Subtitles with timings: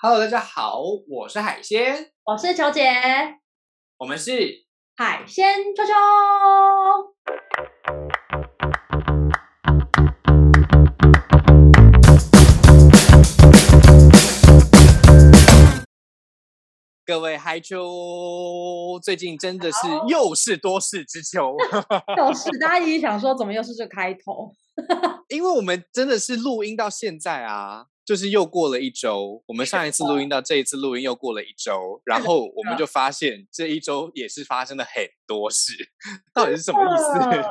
[0.00, 2.84] Hello，大家好，我是海鲜，我是球姐，
[3.96, 5.92] 我们是海鲜球球。
[17.04, 21.56] 各位嗨秋，最近真的是又是多事之秋，
[22.16, 24.54] 又是大家一直想说，怎么又是这开头？
[25.28, 29.44] 因为我们真的是录音到现在啊，就是又过了一周。
[29.44, 35.74] 我们上一次录音到这一次录音又过了一周，然后我们就发现这一周也是发生了很多事，
[36.32, 37.04] 到底是什么意思？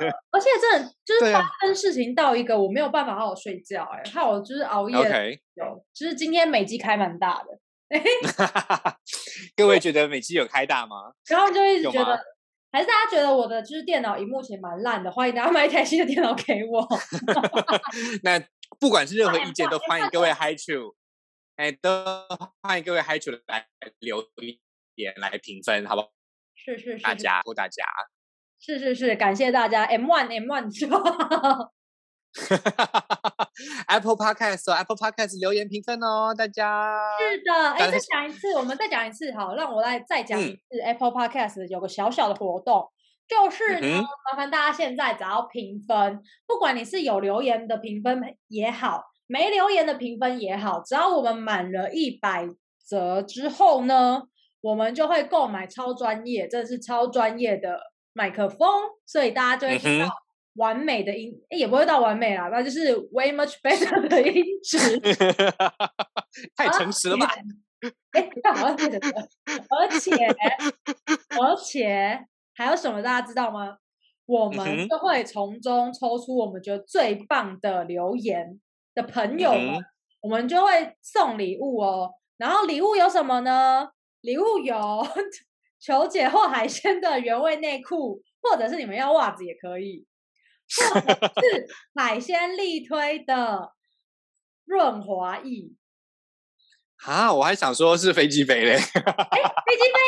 [0.34, 4.96] 而且真的就是发生事情到一个我没有办法好好睡觉，哎，害我就是熬夜。
[4.98, 7.60] OK，有，就是今天美肌开蛮大的。
[9.56, 11.12] 各位觉得美肌有开大吗？
[11.30, 12.20] 然后就一直觉得，
[12.72, 16.84] 还是大家觉得我的就是电脑荧幕前蛮烂的，欢迎大家买一台新的电脑给我。
[18.24, 18.42] 那
[18.80, 20.96] 不管是任何意见， 都欢迎各位 Hi True，
[21.56, 21.90] 哎，都
[22.62, 23.68] 欢迎各位 Hi True 来
[24.00, 24.24] 留
[24.96, 26.12] 言来评分，好不好？
[26.56, 27.84] 是是是，大家，祝大家。
[28.60, 30.70] 是是是，感谢大家 M One M One。
[33.88, 40.80] Apple Podcast 哦，Apple Podcast 留言评分哦，大家是的，哎，再讲一次，我们再讲一次，好，让我来再讲一次。
[40.84, 42.92] Apple Podcast 有个小小的活动，
[43.28, 52.48] 就是呢，麻烦大家现在只要评分，不管你是有留言的评分也好，没留言的评分也好，只要我们满了一百
[52.88, 54.24] 折之后呢，
[54.62, 57.80] 我们就会购买超专业，真的是超专业的
[58.14, 58.68] 麦克风，
[59.06, 60.10] 所以大家就会听到。
[60.58, 65.00] 完美的音也不会到完美啦，那就是 way much better 的音质。
[66.58, 67.32] 太诚实了吧？
[68.14, 68.98] 哎，好像是的。
[69.70, 70.16] 而且，
[71.40, 72.20] 而且
[72.58, 73.78] 还有什么大家知道吗？
[74.26, 78.60] 我们就会从中抽出我们觉得最棒的留言
[78.94, 79.86] 的朋友们，
[80.20, 82.12] 我们就会送礼物哦。
[82.36, 83.88] 然后礼物有什么呢？
[84.22, 84.76] 礼物有
[85.80, 90.06] 球姐或海鲜的原味内裤，或者是你们要袜子也可以。
[90.94, 93.72] 或者是 海鲜力推的
[94.66, 95.72] 润滑液
[97.06, 99.02] 啊，我还想说是飞机杯嘞，哎，飞机杯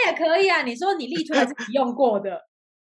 [0.08, 0.64] 也可以啊。
[0.64, 2.42] 你说你力推是你用过的，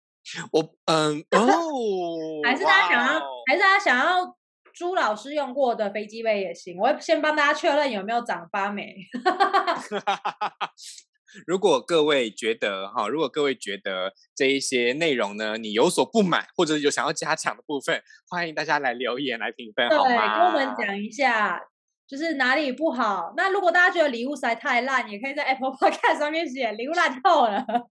[0.54, 4.38] 我嗯哦，还是大家想要，还是大家想要
[4.74, 6.78] 朱老师用过的飞机杯也行。
[6.78, 8.96] 我先帮大家确认有没有长发霉。
[11.46, 20.40] 如果各位觉得哈，如果各位觉得这一些内容呢，你有所不满或者有想要加强的部分，欢迎大家来留言来评分，好吗？
[20.40, 21.62] 跟我们讲一下，
[22.08, 23.34] 就是哪里不好。
[23.36, 27.66] 那如果大家觉得礼物实在太烂，也可以在 Apple Podcast 上面写礼物烂透了。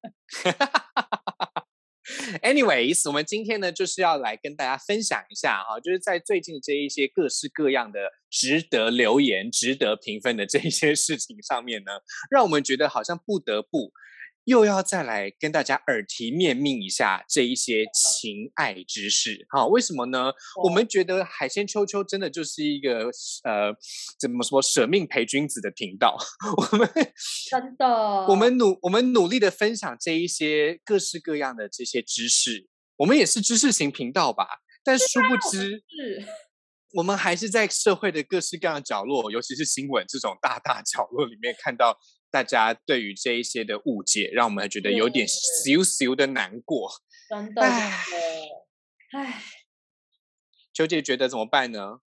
[2.43, 7.99] Anyways，我们今天呢就是要来跟大家分享一下哈，就是在最近这一些各式各样的
[8.31, 11.93] 值得留言、值得评分的这一些事情上面呢，
[12.31, 13.91] 让我们觉得好像不得不。
[14.45, 20.33] 又要再来跟大家耳提面命一下这一些情爱知识，好，为什么呢？
[20.63, 23.07] 我们觉得海鲜秋秋真的就是一个
[23.45, 23.75] 呃，
[24.19, 26.19] 怎么说舍命陪君子的频道。
[26.73, 26.87] 我们
[27.51, 27.87] 真的，
[28.29, 34.47] 我们努我们努力的分享这一些各式各样的这些知识，我们也是知识型频道吧？
[34.85, 35.83] 但殊不知，
[36.93, 41.99] 我们还是在社会的各式各样的角落，尤其是新闻这种大大角落里面看到。
[42.35, 46.91] 大家对于这一些的误解，让我们觉得有点羞羞的难过。
[47.31, 48.03] 真的，唉，
[49.13, 49.43] 唉，
[50.73, 52.01] 秋姐觉得怎么办呢？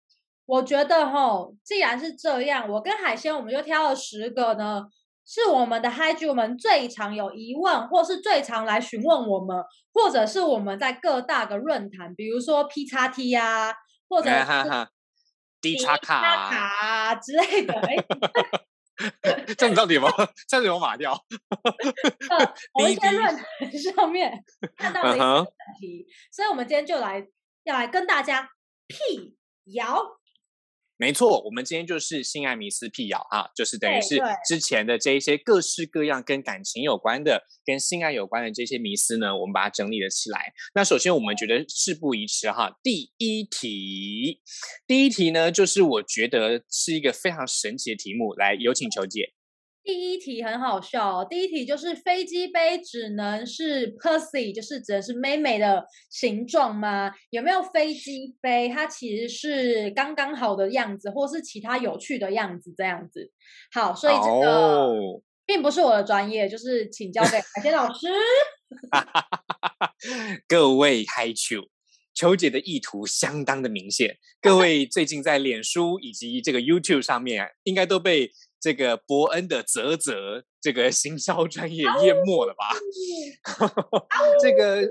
[0.47, 4.85] 我觉得哈，既然是这样，我跟海鲜，我们就挑了十个呢，
[5.27, 9.63] 是我们的嗨剧们最常有疑问，或是最常来询问我们，
[9.93, 13.71] 或者是我们在各大的论坛，比如说 P 叉 T 呀，
[14.09, 14.87] 或者是
[15.61, 17.75] D 叉卡之类的。
[19.57, 20.13] 这样到底有没有？
[20.47, 21.13] 这样有没有码掉？
[22.73, 24.43] 我们在论坛上面
[24.77, 25.45] 看到了一个问
[25.79, 27.25] 题，所以我们今天就来
[27.63, 28.49] 要来跟大家
[28.87, 29.35] 辟
[29.73, 30.19] 谣。
[30.97, 34.17] 没错，我们今天就是性爱迷思辟谣啊，就是等于是
[34.47, 40.53] 之前的这一些各式各样跟感情有关的、跟性爱有关的这些迷思呢，我们把它整理了起来。
[40.73, 44.39] 那首先，我们觉得事不宜迟哈，第一题，
[44.87, 49.34] 第一题呢，就是我觉得是一个非常神奇的题目，来有请求解。
[49.85, 57.11] 第一题很好笑，第一题就是飞机杯只能是 Percy，就是只能是妹妹的形状吗？
[57.29, 58.67] 有没有飞机杯？
[58.67, 63.31] 它其实是刚刚好的样子，或是其他有趣的样子这样子。
[63.71, 64.91] 好，所以这个
[65.45, 68.07] 并不是我的专业，就是请交给海鲜老师。
[70.49, 71.61] 各位嗨球，
[72.15, 74.17] 球姐的意图相当的明显。
[74.41, 78.31] 各位最近在脸书以及这个 YouTube 上面，应该都被。
[78.65, 82.73] 这个伯恩的泽泽这个行销专业淹没了吧？
[84.41, 84.89] 这个。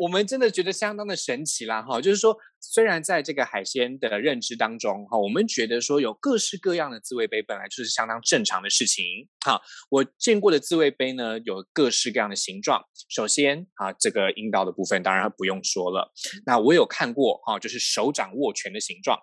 [0.00, 9.04] 我们真的觉得相当的神奇啦，哈，就是说，虽然在这个海鲜的认知当中，哈，我们觉得说有各式各样的自慰杯本来就是相当正常的事情，
[9.44, 9.60] 哈，
[9.90, 12.80] 我见过的自慰杯呢有各式各样的形状。
[13.10, 16.12] 首先啊，这个阴道的部分当然不用说了，
[16.46, 19.18] 那我有看过哈，就是手掌握拳的形状，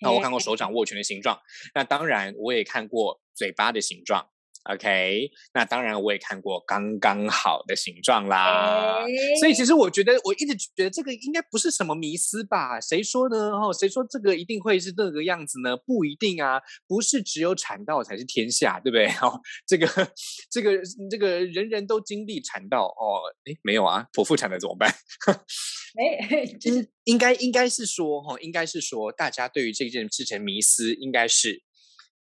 [0.00, 1.40] 那我看过手掌握拳的形状，
[1.74, 4.28] 那当然我也看过嘴巴的形状。
[4.64, 9.04] OK，那当然我也看过刚刚好的形状啦，
[9.38, 12.80] 所以其实我觉得我一直觉得这个应该不是什么迷思吧？
[12.80, 13.50] 谁说呢？
[13.50, 15.76] 哦，谁说这个一定会是这个样子呢？
[15.76, 19.06] 不一定啊，不是只有产道才是天下，对不对？
[19.20, 19.86] 哦，这个
[20.50, 24.90] 这个这个人人都经历产道哦，哎，没有啊，剖腹产的怎么办？
[26.00, 31.62] 哎，应应该应该是说哈，应该是说大家对于这件事情迷思应该是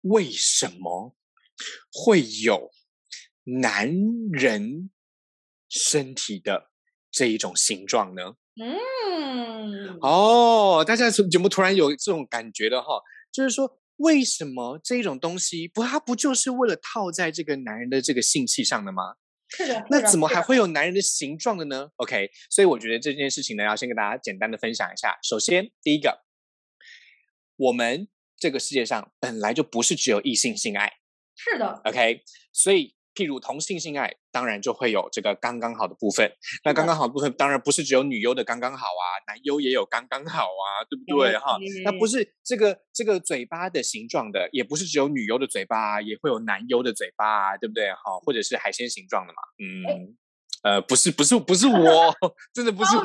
[0.01, 1.15] 为什么？
[1.91, 2.71] 会有
[3.45, 3.95] 男
[4.33, 4.91] 人
[5.69, 6.71] 身体的
[7.11, 8.35] 这一种形状呢？
[8.59, 13.03] 嗯，哦，大家怎么突然有这种感觉的哈？
[13.31, 19.17] 就是说，为什么这一种东西不，它不就是为了套在这个男人的这个性器上的吗？
[19.49, 19.87] 是的。
[19.91, 25.19] 那怎么还会有男人的形状的呢？OK，所以我觉得这件事情呢，要先跟大家简单的分享一下。
[25.23, 26.25] 首先，第一个，
[27.57, 28.09] 我们
[28.39, 30.95] 这个世界上本来就不是只有异性性爱。
[31.37, 32.23] 是的，OK，
[32.53, 36.31] 所以譬如同性性爱，当然就会有这个刚刚好的部分。
[36.65, 41.59] 那刚刚好的部分当然不是只有女优的刚刚好啊，男优也有刚刚好啊，对不对哈？
[41.85, 48.19] 那不是这个这个嘴巴的形状的，也不是只有女优的嘴巴，也会有男优的嘴巴，啊，对不对哈？
[48.25, 50.17] 或者是海鲜形状的嘛，嗯。
[50.67, 52.13] 呃，不是，不是，不是我，
[52.53, 53.05] 真的不是我。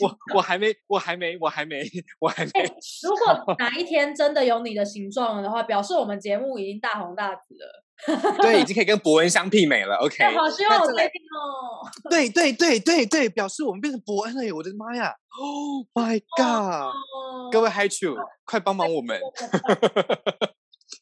[0.00, 1.88] 我我还没，我还没，我还没，
[2.18, 2.50] 我还没。
[3.04, 7.84] 如果哪一天真的有你的形状了的话，表示我们节目已经大红大紫了。
[8.42, 9.94] 对，已 经可以跟伯恩相媲美了。
[9.98, 11.86] OK，好希望我最近哦。
[12.10, 14.52] 对对对对对，表示我们变成伯恩了耶！
[14.52, 16.92] 我的妈呀！Oh my god！
[17.52, 19.20] 各位 Hi Chu，快帮忙我们。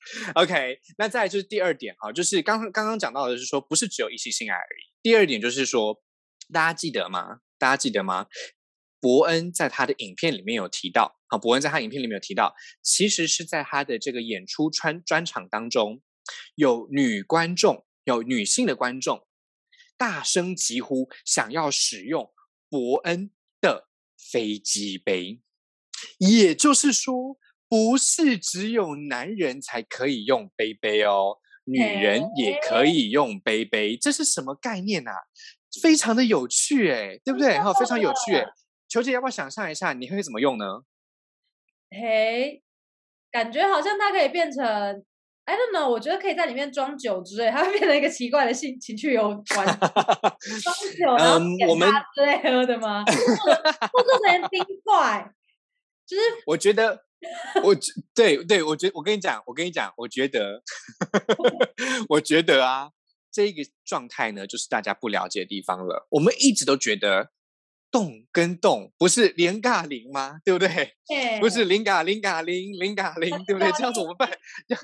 [0.35, 4.93] OK，那再就是第二点哈，就是刚刚刚讲到的是说，不是只有一性性爱而已。
[5.03, 6.03] 第二点就是说，
[6.53, 7.41] 大家记得吗？
[7.59, 8.27] 大家记得吗？
[9.01, 16.03] 伯恩在他的影片里面有提到，啊，伯恩在他影片里面有提到，其实是在他的这个演出专专场当中，
[16.55, 19.27] 有女观众，有女性的观众，
[19.97, 22.33] 大声疾呼想要使用
[22.69, 23.31] 伯恩
[23.61, 25.41] 的飞机杯，
[26.19, 27.39] 也就是说。
[27.75, 35.11] 不是只有男人才可以用杯杯哦，女人也可以用杯杯，这是什么概念啊？
[35.82, 37.59] 非常的有趣哎，对不对？
[37.59, 38.44] 哈，非常有趣哎。
[38.88, 40.82] 球姐要不要想象一下，你会怎么用呢？
[41.91, 42.62] 嘿，
[43.32, 44.65] 感觉好像它可以变成
[45.44, 49.67] ，I don't know，我觉得可以在里面装酒之类，它会变成一个奇怪的性情趣有关，
[50.62, 53.05] 装酒然后我们之类喝的吗？
[53.05, 55.29] 或做成冰块，
[56.06, 57.03] 就是我觉得。
[57.62, 57.76] 我
[58.15, 60.62] 对对，我觉我跟你讲，我跟你讲，我觉得，
[62.11, 62.91] 我觉得啊，
[63.31, 66.06] 这个状态呢，就是大家不了解的地方了。
[66.11, 67.31] 我们一直都觉得
[67.91, 70.41] 动跟动不是零嘎零吗？
[70.44, 70.97] 对不对？
[71.41, 73.70] 不是零嘎零嘎零零嘎零，对不对？
[73.73, 74.31] 这样怎么办？
[74.69, 74.79] 要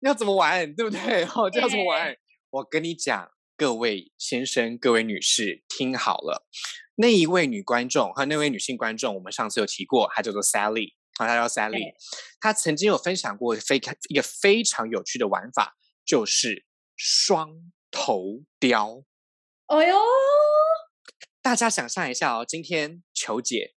[0.00, 0.74] 要怎么玩？
[0.74, 1.24] 对不对？
[1.24, 2.16] 好，这样怎么玩？
[2.50, 6.48] 我跟你讲，各位先生、各位女士，听好了，
[6.96, 10.94] 那一位女观众和那位女性观众，我们上次有提过，她叫做 Sally。
[11.14, 11.92] 他叫 Sally，
[12.40, 13.76] 他曾经有分享过非
[14.08, 16.64] 一个非常有趣的玩法，就是
[16.96, 19.04] 双头雕。
[19.66, 19.96] 哎呦，
[21.42, 23.74] 大家想象一下哦，今天球姐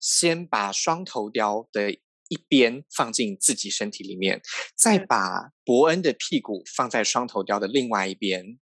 [0.00, 4.42] 先把双头雕的一边放进自己身体里面，
[4.76, 8.58] 再把伯恩的屁股放在双头雕的另外一边。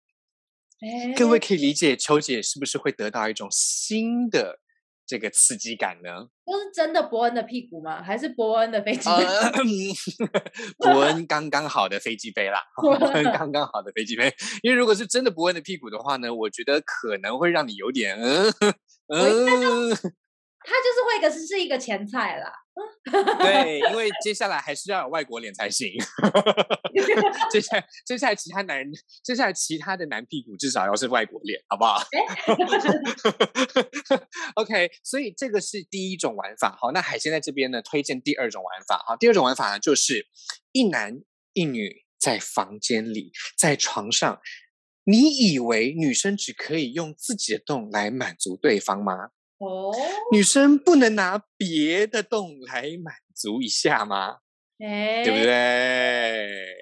[1.16, 4.60] 各位可以理解球姐是不是会得到一种新的？
[5.08, 6.28] 这个刺激感呢？
[6.44, 8.02] 都是真的伯恩的屁股吗？
[8.02, 9.26] 还是伯恩的飞机杯？
[10.78, 14.30] 伯恩刚刚好的飞机杯啦，伯恩刚刚好的飞机杯。
[14.62, 18.52] 因为如果是真的伯恩的屁股的话呢，我觉得可能会让你有点嗯
[19.08, 19.96] 嗯。
[20.64, 22.52] 他就是会一个是是一个前菜啦，
[23.38, 25.92] 对，因为接下来还是要有外国脸才行。
[27.50, 28.90] 接下来，接下来其他男人，
[29.22, 32.02] 接下来其他的男屁股至少要是外国脸，好不好？
[34.56, 36.76] OK，所以这个是第一种玩法。
[36.80, 39.04] 好，那海鲜在这边呢，推荐第二种玩法。
[39.06, 40.26] 好，第二种玩法呢，就是
[40.72, 41.20] 一男
[41.52, 44.40] 一女在房间里，在床上，
[45.04, 49.30] 你以为女生只可以用自己的洞来满足对方吗？
[49.58, 49.92] 哦，
[50.32, 54.38] 女生不能拿别的洞来满足一下吗？
[54.78, 56.76] 对不对？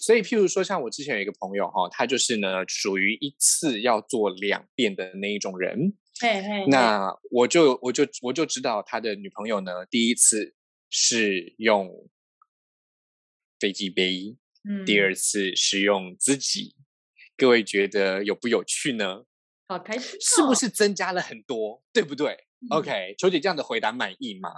[0.00, 5.94] 所以，譬如说，像我之前有一个朋友哈，他就是呢，属于一次要做两遍的那一种人。
[6.20, 10.56] 嘿嘿，那我就我就我就知道他的女朋友呢，第一次
[10.90, 12.08] 是用
[13.60, 14.36] 飞机杯，
[14.68, 16.74] 嗯第二次是用自己。
[17.36, 19.24] 各位觉得有不有趣呢？
[19.68, 21.82] 好开心，是不是增加了很多？
[21.92, 22.36] 对不对
[22.70, 24.50] ？OK，球姐这样的回答满意吗？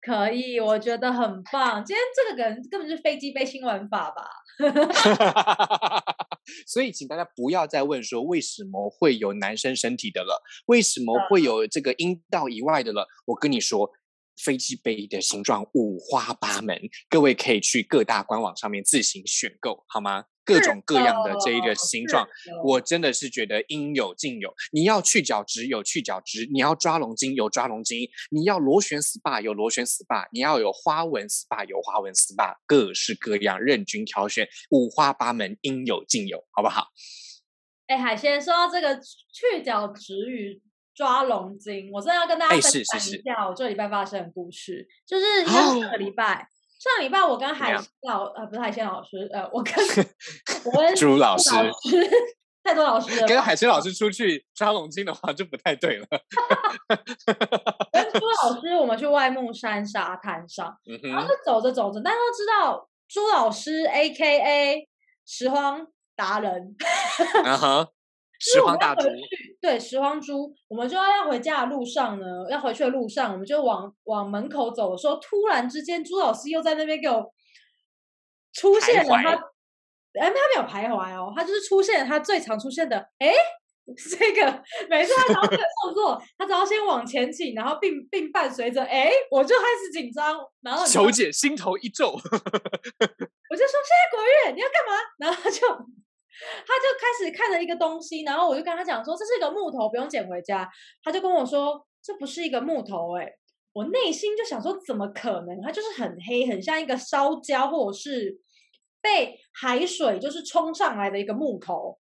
[0.00, 1.84] 可以，我觉得很棒。
[1.84, 4.28] 今天这个人根本是飞机杯新玩法吧？
[6.66, 13.06] 所以，请大家不要再问说为什么会有男生身体的了，为什么会有这个阴道以外的了。
[13.26, 13.90] 我跟你说。
[14.44, 16.78] 飞机杯的形状五花八门，
[17.08, 20.26] 各位可以去各大官网上面自行选购，好吗？
[20.46, 22.26] 各种各样的这一个形状，
[22.64, 24.54] 我真的是觉得应有尽有。
[24.72, 36.86] 你要去角质有去角质，你要抓龙筋有抓龙筋，你要螺旋 SPA 有螺旋 SPA，你要有花纹 SPA 有花纹 SPA，各式各样任君挑选，五花八门，应有尽有，好不好？
[37.88, 40.62] 哎，海鲜说到这个去角质与。
[40.96, 44.88] 抓龙筋，我真的要跟大家分享一下我这礼拜发生的故事。
[45.06, 49.74] 就是上个礼拜，上礼拜我跟海鲜老呃不是海鲜老师呃，我跟
[50.64, 51.50] 我跟朱老师
[52.62, 53.26] 太多老师了。
[53.26, 56.06] 跟海鲜老师 出去抓龙筋的话就不太对了。
[57.92, 64.88] 跟朱老师我们去外木山沙滩上，然后就走着走着，大家都知道朱老师 A K A
[65.24, 66.76] 拾荒达人。
[68.38, 69.08] 拾荒大猪，
[69.60, 77.32] 对拾荒猪，我们就要要回家的路上呢，要回去的路上，我们就往往门口走的时候，突然之间，朱老师又在那边给我
[78.52, 79.30] 出现了，他
[80.20, 83.32] 哎，他没有徘徊哦，他就是出现他最常出现的，哎，
[84.18, 95.00] 这个每次他这个动作，他只要先往前倾，然后并并伴随着，哎，我就开始紧张，然后球姐心头一皱， 我就说现在国月你要干嘛？
[95.18, 95.60] 然后就。
[96.66, 100.68] 他就开始看了一个东西，然后我就跟他讲说这是一个木头，不用捡回家。
[101.02, 103.30] 他就跟我说这不是一个木头，哎，
[103.72, 105.60] 我内心就想说怎么可能？
[105.62, 108.38] 它就是很黑，很像一个烧焦或者是
[109.00, 111.98] 被海水就是冲上来的一个木头。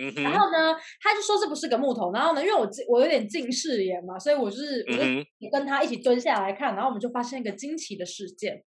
[0.00, 2.12] 嗯然后呢，他就说这不是个木头。
[2.12, 8.64] 然后呢，因为我我有点近视眼嘛，所以我就是我就跟他一起蹲下来看，然后我们就发现一个惊奇的事件。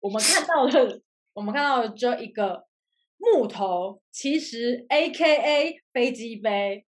[0.00, 1.00] 我们看 到了，
[1.32, 2.69] 我们看到了这一个。
[3.20, 6.86] 木头其实 A K A 飞机杯，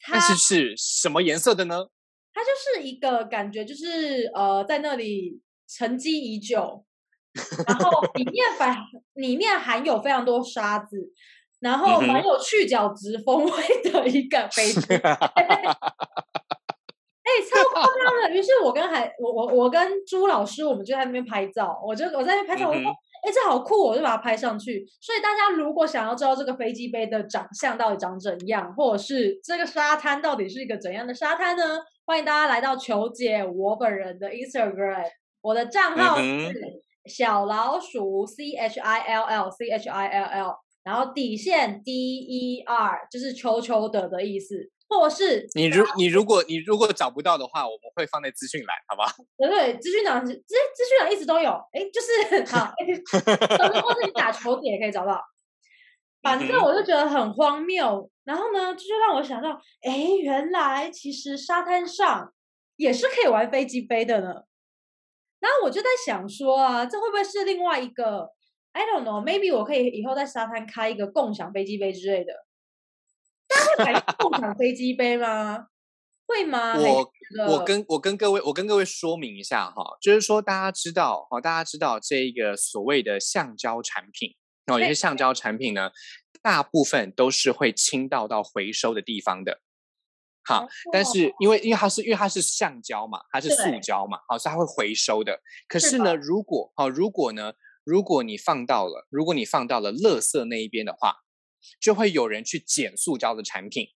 [0.00, 1.86] 它是是什么颜色的呢？
[2.34, 6.84] 它就是一个感觉，就是呃，在那里沉积已久，
[7.66, 8.76] 然后里面反
[9.14, 11.12] 里面含有非常多沙子，
[11.60, 14.80] 然后蛮有去角质风味的一个杯子。
[17.28, 18.34] 哎，超夸张的！
[18.34, 21.78] 于是我跟海，我我我跟朱老师，我们就在那边拍照。
[21.84, 22.90] 我就我在那边拍照，我说
[23.22, 24.86] ：“哎，这好酷！”我就把它拍上去。
[24.98, 31.80] 所以大家如果想要知道这个飞机杯的长相到底长怎样，或者是这个沙滩到底是一个怎样的沙滩呢？
[32.06, 35.04] 欢迎大家来到球姐我本人的 Instagram，
[35.42, 44.70] 我的账号是小老鼠 C H I L L C H I L L，然后底线 D E R，就是球球的的意思。
[44.88, 49.12] 或是你如你如果你如果找不到的话，我们会放在资讯栏，好不好？
[49.36, 52.72] 对对，资讯栏资资讯栏一直都有，哎，就是 好，
[53.82, 55.22] 或者你打球姐也可以找到。
[56.20, 59.50] 反正我就觉得很荒谬，然后呢，这就让我想到，
[59.82, 62.32] 哎，原来其实沙滩上
[62.76, 64.26] 也是可以玩飞机杯的呢。
[65.38, 68.28] 然后我就在想说啊，这会不会是另外一个
[68.72, 72.32] ？I don't know，maybe 我可以以后在沙滩开一个共享飞机杯之类的。
[73.48, 75.66] 大家会买共享飞机杯吗？
[76.26, 76.76] 会吗？
[76.76, 77.10] 我
[77.48, 84.34] 我跟我跟各位我跟各位说明一下哈，就是说大家知道哈，大家知道这一个所谓的橡胶产品
[84.66, 85.90] 哦，有些橡胶产品呢，
[86.42, 89.62] 大部分都是会倾倒到回收的地方的。
[90.44, 95.40] 好，但是因为因为它是因为它是橡胶嘛，它是塑胶嘛，好，所以它会回收的。
[95.66, 101.20] 可是呢，如果好，如果呢，如果你放到了，如果你放到了垃圾那一边的话。
[101.80, 103.88] 就会有人去捡塑胶的产品，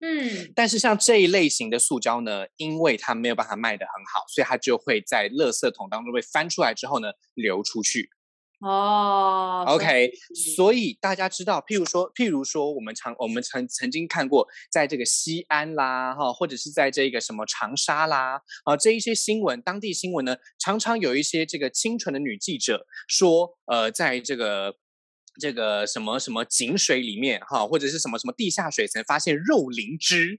[0.00, 8.10] 嗯，但是像这一类型的塑胶呢，因为它没有办法卖得很好，所以它就会在垃圾桶当中被翻出来之后呢，流出去。
[8.60, 10.12] 哦，OK，
[10.54, 24.76] 所以大家知道，譬如说，譬如说，我们常我们曾曾经看过，在这个西安啦，哈，或者是在这个什么长沙啦，啊，这一些新闻，当地新闻呢，常常有一些这个清纯的女记者说，呃，在这个。
[25.40, 30.38] 这个什么什么井水里面哈，或者是什么什么地下水层发现肉灵芝，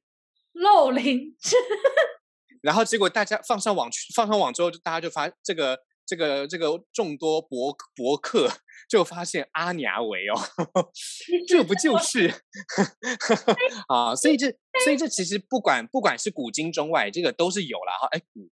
[0.54, 1.58] 肉灵芝，
[2.62, 8.50] 然后结果大家放上网去，放上网之后，大家就发这个这个这个众多博博客，
[8.88, 10.40] 就发现阿尼阿维哦，
[11.50, 12.34] 这不就是
[13.90, 14.16] 啊？
[14.16, 14.52] 所以这
[14.84, 18.08] 所以这其实不管不管是古今中外，这个都是有了哈。
[18.12, 18.50] 哎，古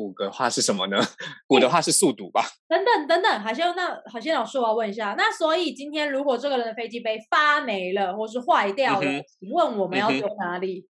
[0.00, 0.96] 古的话是什么呢？
[1.46, 2.42] 古的话是速读吧？
[2.68, 10.88] 等等等等，海鲜那海鲜老师，我要问一下，那所以今天如果这个人的飞机杯发霉了或是坏掉了，请问我们要丢哪里？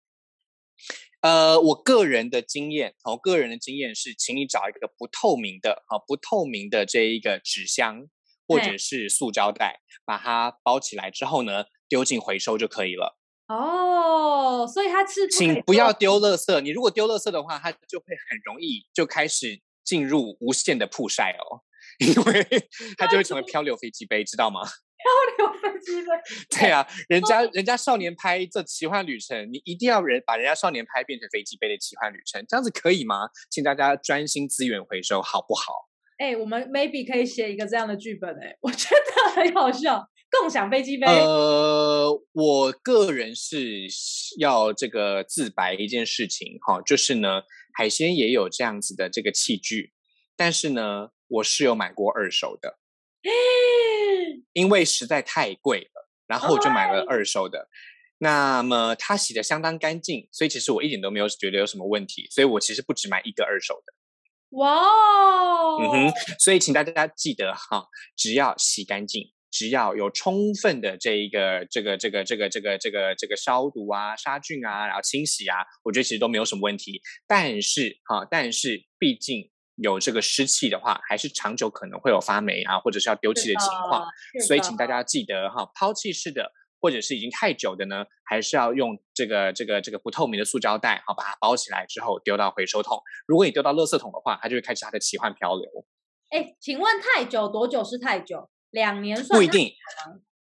[1.21, 8.07] 呃，我个人的经验，我个人的经验是，请你找一个不透明的，好不透明的这一个纸箱
[8.47, 13.17] 或者是塑胶袋，把它包起来之后呢，丢进回收就可以了。
[13.47, 16.59] 哦，所以它是请不要丢垃圾。
[16.61, 21.61] 你如果丢垃圾的话，它就会很容易就开始进入无限的曝晒哦，
[21.99, 22.47] 因为
[22.97, 24.61] 它就会成为漂流飞机杯，知道吗？
[25.03, 26.07] 漂流飞机杯，
[26.49, 33.27] 对啊，人家人家少年拍这奇幻旅程，你一定要人把人家少年拍变成飞机杯的奇幻旅程，这样子可以吗？
[33.51, 35.89] 请大家专心资源回收，好不好？
[36.19, 40.07] 哎，我们 maybe 可以写一个这样的剧本，哎，我觉得很好笑，
[40.39, 41.07] 共享飞机杯。
[41.07, 43.87] 呃，我个人是
[44.39, 49.93] 要这个自白一件事情，哈，就是呢，海鲜也有这样子的这个器具，
[50.35, 52.79] 但是呢，我是有买过二手的。
[54.51, 57.69] 因为实在太贵了，然后我就买了二手的。
[58.19, 62.27] 那么它洗的相当干净，所以其实我一点都没有觉得有什么问题。
[62.29, 63.93] 所以我其实不只买一个二手的。
[64.51, 76.99] 哇哦，嗯哼，所以请大家记得哈，只要洗干净，只要有充分的这一个这个这个这个这个这个这个消毒啊、杀菌啊，然后清洗啊，我觉得其实都没有什么问题。
[77.27, 79.49] 但是哈，但是毕竟。
[79.77, 84.05] 有这个湿气的话，还是长久可能会有发霉啊，或者是要丢弃的情况。
[84.45, 93.01] 所以，请大家记得哈，抛弃式的或者是已经太久的呢，还是要用这个这个这个不透明的塑胶袋，好把它包起来之后丢到回收桶。
[93.25, 95.67] 如果你丢到垃圾桶的话，它就会开始它的奇幻漂流。
[96.29, 98.51] 哎，请问太久多久是太久？
[98.73, 99.71] 两年不一定，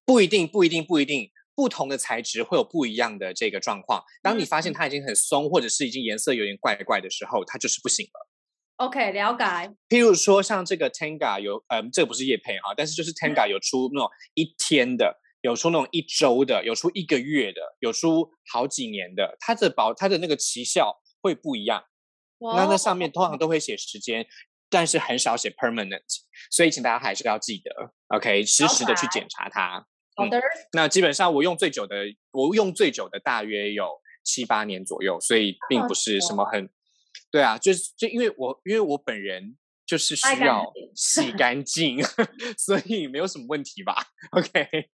[0.07, 1.31] 不一定，不一定，不一定。
[1.57, 4.05] 不同的材质会有不一样的这个状况。
[4.23, 8.29] 当你发现它已经很松，或者是已经颜色有点怪怪的时候，它就是不行了。
[8.77, 9.45] OK，了解。
[9.89, 21.83] 譬如说，像这个 Tenga 有，嗯，这个不是叶配啊，但是就是 Tenga 有出那种一天的，有出那种一周的，有出一个月的，有出好几年的，它的保它的那个期效会不一样。
[22.39, 24.25] 那那上面通常都会写时间，
[24.71, 26.03] 但是很少写 permanent，
[26.51, 29.87] 所以请大家还是要记得，OK，实时的去检查它。
[30.15, 30.41] 好的。
[30.73, 31.97] 那基本上我用最久的，
[32.33, 36.69] 我用最久的大约有七八年左右，所以并不是什么很。
[37.31, 41.99] 对啊，就是就因为我因为我本人就是需要洗干净，
[42.57, 43.95] 所以没有什么问题吧
[44.33, 44.89] ？OK，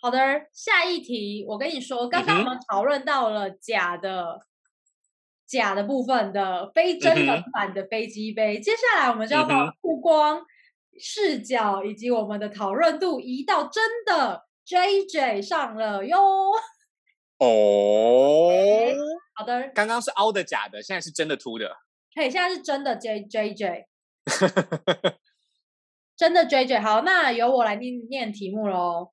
[0.00, 0.18] 好的，
[0.52, 4.40] 下一题，我跟你说，刚刚我们讨论到了假的
[5.48, 10.42] 假的部分的非真人版的飞机杯，接下来我们就要把曝光
[11.00, 16.18] 视角以及我们的讨论度移到真的 JJ 上了哟。
[17.38, 18.52] 哦。
[19.34, 21.76] 好的，刚刚是凹的假的，现在是真的凸的。
[22.14, 23.86] 嘿，现在是真的 J J J，
[26.16, 26.80] 真的 J J。
[26.80, 29.12] 好，那由我来念念题目喽，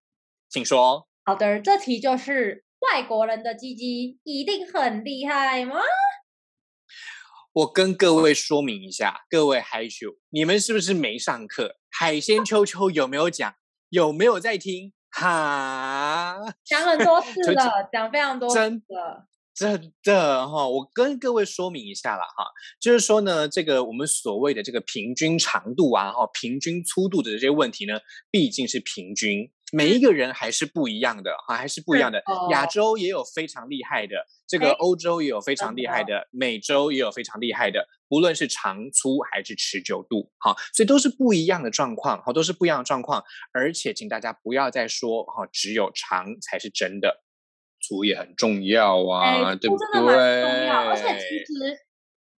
[0.50, 1.08] 请说。
[1.24, 5.80] 好的，这题就是外国人的鸡鸡一定很厉害吗？
[7.56, 11.78] 我跟各位说明一下，各位嗨咻，你们是不是没上课？
[11.90, 13.56] 海鲜秋秋有没有讲？
[13.88, 14.92] 有没有在听？
[15.10, 19.28] 哈， 讲很多次了，讲非常多，真的。
[19.56, 22.44] 真的哈，我跟各位说明一下了哈，
[22.82, 27.94] 就是说呢，这个我们所谓的这个平均长度啊，哈，平均粗度的这些问题呢，
[28.30, 32.24] 毕竟是平均，每一个人还是不一样的哈，还是不一样的。
[32.52, 43.24] 亚洲也有非常厉害的，这个欧洲也有非常厉害的，美洲也有非常厉害的，不论是长粗还是持久度，哈，所以都是不一样的状况，哈，都是不一样的状况。
[43.52, 47.24] 而且，请大家不要再说哈，只有长才是真的。
[47.82, 49.88] 粗也很重要啊，对不对？
[49.94, 51.78] 重要，而且其实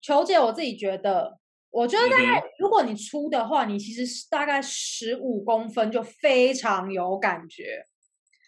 [0.00, 1.38] 球姐我自己觉得，
[1.70, 7.84] 我觉得大概如果你粗的话，你其实大概十五公分就非常有感觉。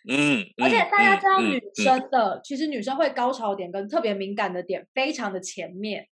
[0.09, 6.07] 嗯，而且大家知道女生的，其实女生会高潮点跟特别敏感的点非常的前面，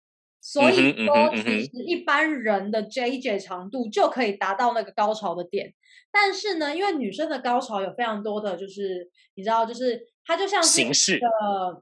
[0.40, 5.74] 所以说其实一般人的 JJ 长度就可以达到那个高潮的点。
[6.10, 10.08] 但是呢，因为女生的高潮有非常多的就是你知道就是。
[10.24, 11.26] 它就像是一个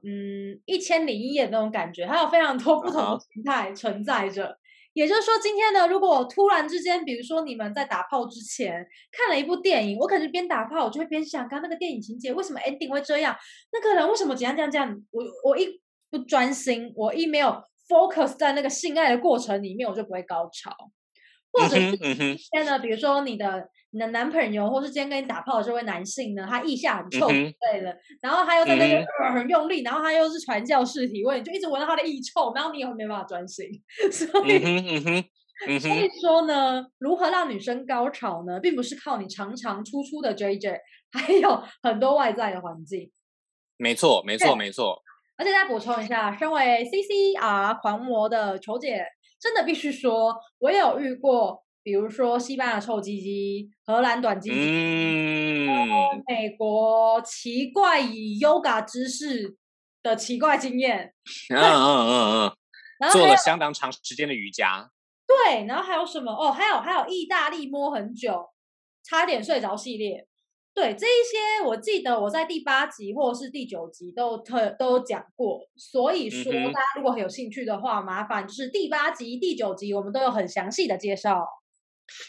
[0.03, 4.57] 嗯一千零一夜那种感觉，它有非常多 不同的形态存在着。
[4.93, 13.35] 也就是说，今天呢，如果突然之间，比如说你们在打炮之前看了一部电影，我可能边打炮，我就会边想，刚那个电影情节为什么 ending 会这样？
[13.71, 15.03] 那个人为什么怎样怎样怎样？
[15.11, 17.47] 我我一不专心，我一没有
[17.87, 20.75] focus 在那个性爱的过程里面，我就不会高潮。
[21.53, 33.67] 或者是一些呢，比如说你的你的男朋友，或是今天跟你打炮的这位男性呢，他腋下很臭之类的，然后他又在那边很用力，然后他又是传教士体位，你就一直闻到他的腋臭，然后你也没办法专心。
[34.11, 40.77] 所以，所以说呢，如何让女生高潮呢，并不是靠你长长粗粗的 JJ，
[41.11, 43.11] 还有很多外在的环境。
[43.77, 45.01] 没错，没错，没错。
[45.37, 49.05] 而且再补充一下，身为 CCR 狂魔的球姐。
[49.41, 59.57] 真的必须说，我也有遇过，比如说西班牙臭鸡鸡、荷兰短鸡鸡，嗯美国奇怪以 yoga 姿势
[60.03, 61.13] 的奇怪经验。
[61.49, 62.55] 嗯嗯嗯
[62.99, 64.91] 嗯， 做了相当长时间的瑜伽。
[65.25, 66.31] 对，然后还有什么？
[66.31, 68.49] 哦，还有还有意大利摸很久，
[69.03, 70.27] 差点睡着系列。
[70.73, 81.45] 对这一些，我记得我在第八集或者是第九集都特都讲过，所以说大家如果很有兴趣的话，麻烦就是第八集、第九集我们都有很详细的介绍。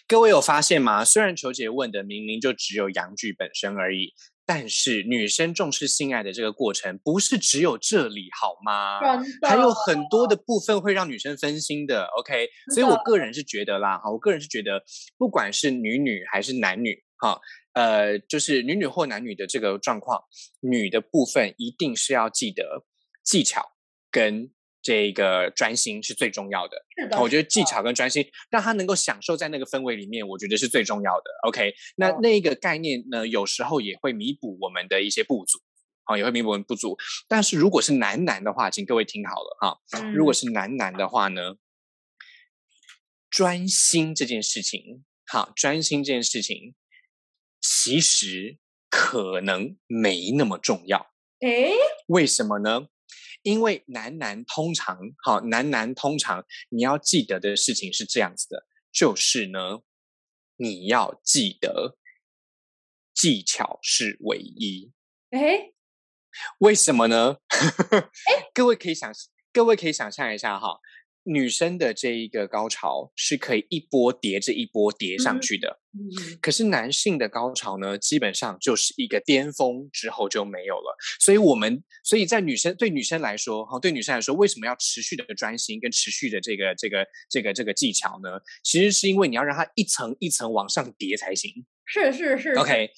[0.08, 1.04] 各位有发现吗？
[1.04, 4.12] 虽然球姐问的明明就只有阳具本身而已，
[4.44, 9.00] 但是女生重视性爱的这个过程不是只有这里好吗？
[9.48, 12.06] 还有很多的部分会让女生分心的。
[12.18, 14.82] OK，所以我个人是觉得啦，哈，我个人是觉得，
[15.16, 17.40] 不管是女女还是男女，哈。
[17.72, 20.24] 呃，就是女女或男女的这个状况，
[20.60, 22.84] 女的部分一定是要记得
[23.24, 23.72] 技巧
[24.10, 26.84] 跟这个专心是最重要的。
[27.20, 31.30] 我觉得技巧跟专心，让他能够享受在那个氛围里面，我觉得是最重要的。
[31.48, 35.58] OK，那那个概念呢，有时候也会弥补我们的一些不足，
[36.04, 36.98] 啊，也会弥补我们不足。
[37.28, 39.80] 但是如果是男男的话，请各位听好了哈，
[40.14, 41.54] 如果是男男的话呢，
[43.30, 46.74] 专心这件事情，好，专心这件事情。
[47.62, 48.58] 其实
[48.90, 51.72] 可能没那么重要，诶，
[52.08, 52.88] 为什么呢？
[53.42, 59.80] 因为男男通常，好，男男通常你要记得的事情是这样子的，就是呢，
[60.56, 61.96] 你要记得
[63.14, 64.92] 技巧是唯一，
[65.30, 65.72] 诶，
[66.58, 67.38] 为什么呢？
[67.48, 69.12] 诶， 各位可以想，
[69.52, 70.78] 各位可以想象一下哈。
[71.24, 75.78] 女生的这一个高潮是可以一波叠着一波叠上去的，
[76.40, 80.96] 可是男性的高潮呢，基本上就是一个巅峰之后就没有了。
[81.20, 88.40] 所以，我们所以在女生对女生来说，哈，对女生来说，为什么要持续的专心跟持续的这个这个这个这个技巧呢？
[88.64, 91.64] 其实是因为你要让它一层一层往上叠才行。
[91.84, 92.90] 是是是，OK。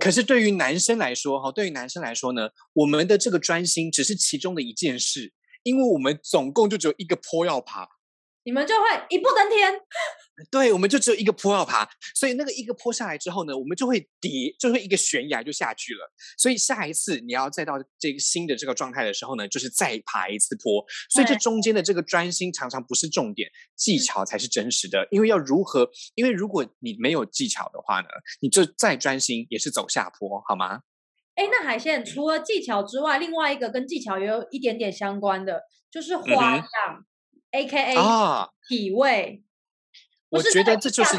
[0.00, 5.32] 可是对于男生来说，哈，对于男生来说呢，我们的这个专心只是其中的一件事。
[5.68, 7.86] 因为我们总共就只有一个坡要爬，
[8.42, 9.78] 你们就会一步登天。
[10.50, 16.10] 对，我们就只有一个坡要爬，所以那个一个坡下来之后呢，我们就会跌，就会一个悬崖就下去了。
[16.38, 20.82] 所以下一次你要再到这个新的这个状态的时候呢，就是再爬一次坡。
[21.10, 25.06] 所以这中间的这个专心常常不是重点，技巧才是真实的。
[25.10, 25.90] 因为要如何？
[26.14, 28.08] 因为如果你没有技巧的话呢，
[28.40, 30.82] 你就再专心也是走下坡，好吗？
[31.38, 36.66] 哎，那海鲜除了技巧之外，另外一个跟技巧也有一点点相关的，就是花样
[37.52, 39.44] ，A K A 啊，体位。
[40.30, 41.16] 我觉得这就是，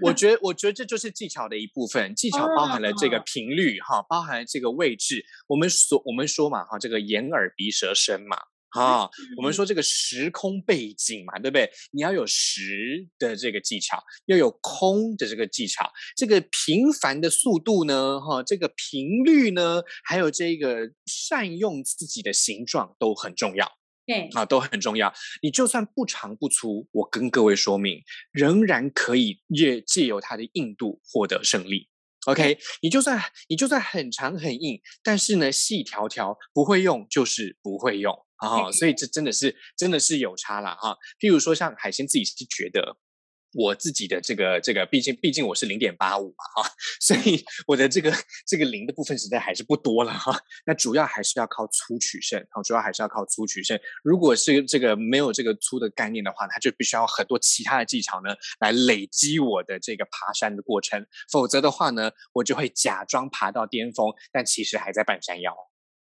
[0.00, 2.14] 我觉得我觉得这就是技巧的一部分。
[2.14, 5.24] 技巧包含了这个频率哈，包含了这个位置。
[5.48, 8.38] 我们所我们说嘛哈，这个眼耳鼻舌身嘛。
[8.70, 11.70] 啊，我们说这个时空背景嘛，对不对？
[11.92, 23.70] 你要有时的这个技巧，要有空的这个技巧，这个频繁的速度呢，哈，这个频率呢，还有这个善用自己的形状都很重要。
[24.06, 25.12] 对，啊，都很重要。
[25.42, 28.02] 你就算不长不粗，我跟各位说明，
[28.32, 31.88] 仍然可以借借由它的硬度获得胜利。
[32.26, 38.14] OK，你就算你就算很长很硬，但是呢，细条条不会用就是不会用。
[38.38, 40.96] 啊，所以这真的是真的是有差了哈。
[41.20, 42.96] 譬如说，像海鲜自己是觉得
[43.54, 46.70] 我自己的这个这个，毕竟毕竟我是零点八五嘛哈，
[47.00, 48.12] 所以我的这个
[48.46, 50.38] 这个零的部分实在还是不多了哈。
[50.66, 53.80] 那主要还是要靠粗取胜，好，主要还是要靠粗取胜。
[54.04, 61.06] 如果是这个没有这个粗的概念的话，它就必须要很多其他的技巧呢来累积我的这个爬山的过程。
[61.32, 65.56] 否则的话呢，我就会假装爬到巅峰，但其实还在半山腰。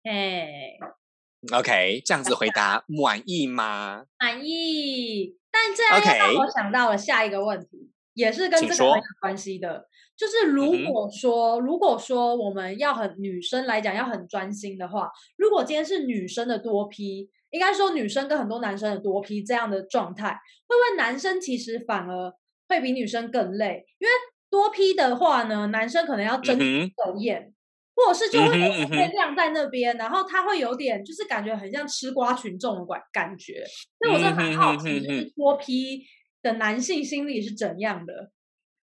[0.05, 1.04] 哎。
[1.53, 4.05] OK，这样子回答满意吗？
[4.19, 22.33] 满意，但这样让我想到了下一个问题，也是跟这个很有关系的，就是如果说，如果说我们要很女生来讲要很专心的话，如果今天是女生的多批，应该说女生跟很多男生的多批这样的状态，会不会男生其实反而
[22.69, 23.85] 会比女生更累？
[23.99, 24.11] 因为
[24.49, 27.53] 多批的话呢，男生可能要争斗艳。
[27.95, 28.53] 或者是就会
[28.87, 33.65] 被晾在那边，然后他会有点就是感觉很像吃瓜群众的感感觉。
[33.99, 36.05] 所以我真的很好奇，就是脱皮
[36.43, 38.31] 的男性心理是怎样的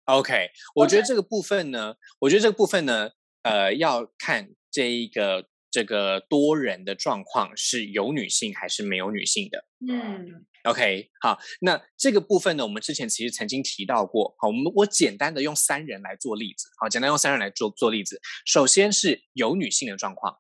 [0.06, 3.10] ？OK，我觉得这个部分呢，我觉得这个部分呢，
[3.44, 9.66] 呃，要看这一个这个多人的状况是有女性还是没有女性的。
[9.86, 10.46] 嗯。
[10.64, 14.34] OK，好，那这个部分呢，我们之前其实曾经提到过。
[14.40, 16.70] 好，我们我简单的用三人来做例子。
[16.80, 18.22] 好，简单用三人来做做例子。
[18.46, 20.38] 首先是有女性的状况，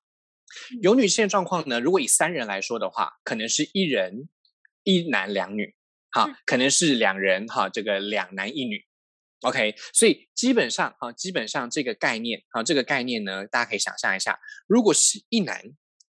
[0.81, 4.29] 有女性的状况呢，如果以三人来说的话，可能是一人
[4.85, 5.75] 一男两女，
[6.11, 8.85] 好，可能是两人哈，这个两男一女。
[9.45, 15.63] OK，所以基本上啊，基本上这个概念啊，这个概念呢，大家可以想象一下，如果是一男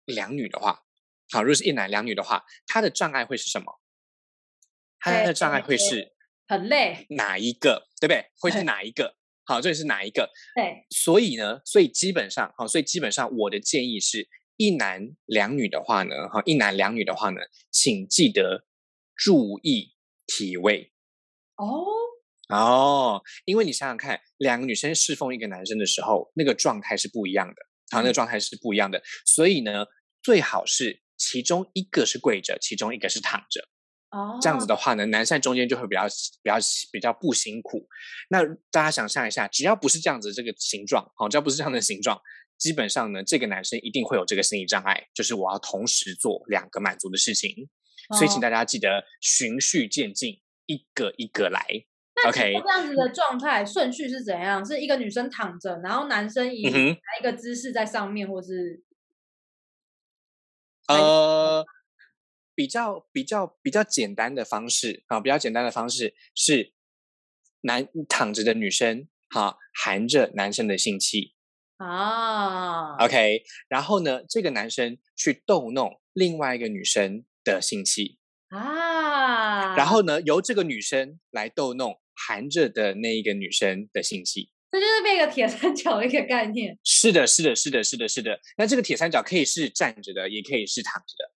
[0.06, 0.82] 两女的话，
[1.32, 3.80] 好，如果是一男两女的话，他的障碍会是什么？
[5.00, 6.14] 他的障碍会是
[6.48, 8.32] 很累，哪一个对不对？
[8.40, 9.16] 会是哪一个？
[9.46, 10.32] 好，这里是哪一个？
[10.56, 18.66] 对，所以呢，所以基本上，好，所以基本上我的建议是一男两女的话呢，哈，一男两女的话呢，请记得
[19.16, 19.94] 注意
[20.26, 20.92] 体位。
[21.56, 21.86] 哦
[22.50, 27.56] 哦，因为你想想看，两个女生侍奉一个男生的时候，那个状态是不一样的，
[27.92, 29.86] 好，那个状态是不一样的，所以呢，
[30.24, 33.68] 最好是其中一个是跪着，其中一个是躺着。
[34.10, 36.08] 哦，这样子的话呢，男生中间就会比较
[36.42, 36.56] 比较
[36.92, 37.88] 比较不辛苦。
[38.32, 42.20] 那大家想象一下，只要不是这样子这个形状，好，只要不是这样的形状，
[42.58, 47.70] 基本上呢，这个男生一定会有这个心理障碍，就是我要同时做两个满足的事情。
[48.18, 51.64] 所以请大家记得循序渐进，一个一个来。
[52.28, 54.66] OK，这样子的状态顺序是怎样？
[54.66, 58.84] 是一个女生躺着，然后男生以哪一个姿势在上面，或是
[60.88, 61.66] 呃。
[62.56, 66.74] 比较比较比较简单的方式啊，比较简单的方式是
[67.62, 71.36] 男躺着的女生哈，含着男生的性器。
[71.78, 78.20] 啊，OK，然后呢，这个男生去逗弄另外一个女生的性器。
[78.50, 86.78] 啊，然后呢，由这个女生来逗弄含着的那一个女生的信息，这就是变一个铁三角的一个概念。
[86.84, 88.40] 是的，是的，是的，是的，是的。
[88.58, 91.32] 那这个铁三角可以是站着的，也可以是躺着的。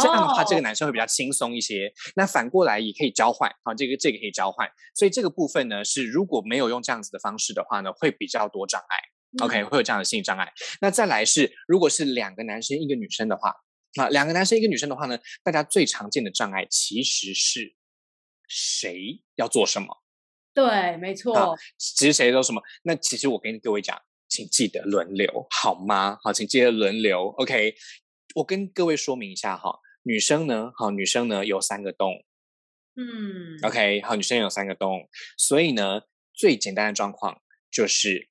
[0.00, 1.92] 这样的话，这个男生会比较轻松一些。
[2.16, 4.66] 那反过来也可以交换，好，这个这个可以交换。
[4.94, 9.44] 所以这个部分呢，是如果没有用这样子的方式的话呢，会比较多障碍。
[9.44, 10.50] OK，会有这样的心理障碍。
[10.80, 13.52] 那再来是，如果是两个男生一个女生的话，
[14.00, 17.74] 啊，两个男生一个女生的话呢，大家最常见的障碍其实是
[18.48, 20.03] 谁要做什么？
[20.54, 21.56] 对，没错。
[21.76, 22.62] 其实谁都什么？
[22.84, 26.18] 那其实我跟各位讲，请记得轮流，好吗？
[26.22, 27.26] 好，请记得轮流。
[27.38, 27.74] OK。
[28.36, 32.24] 我跟各位说明一下哈，女生呢，好，女生呢有三个洞，
[32.96, 36.00] 嗯，OK，好，女生有三个洞，所以呢，
[36.32, 37.40] 最简单的状况
[37.70, 38.28] 就是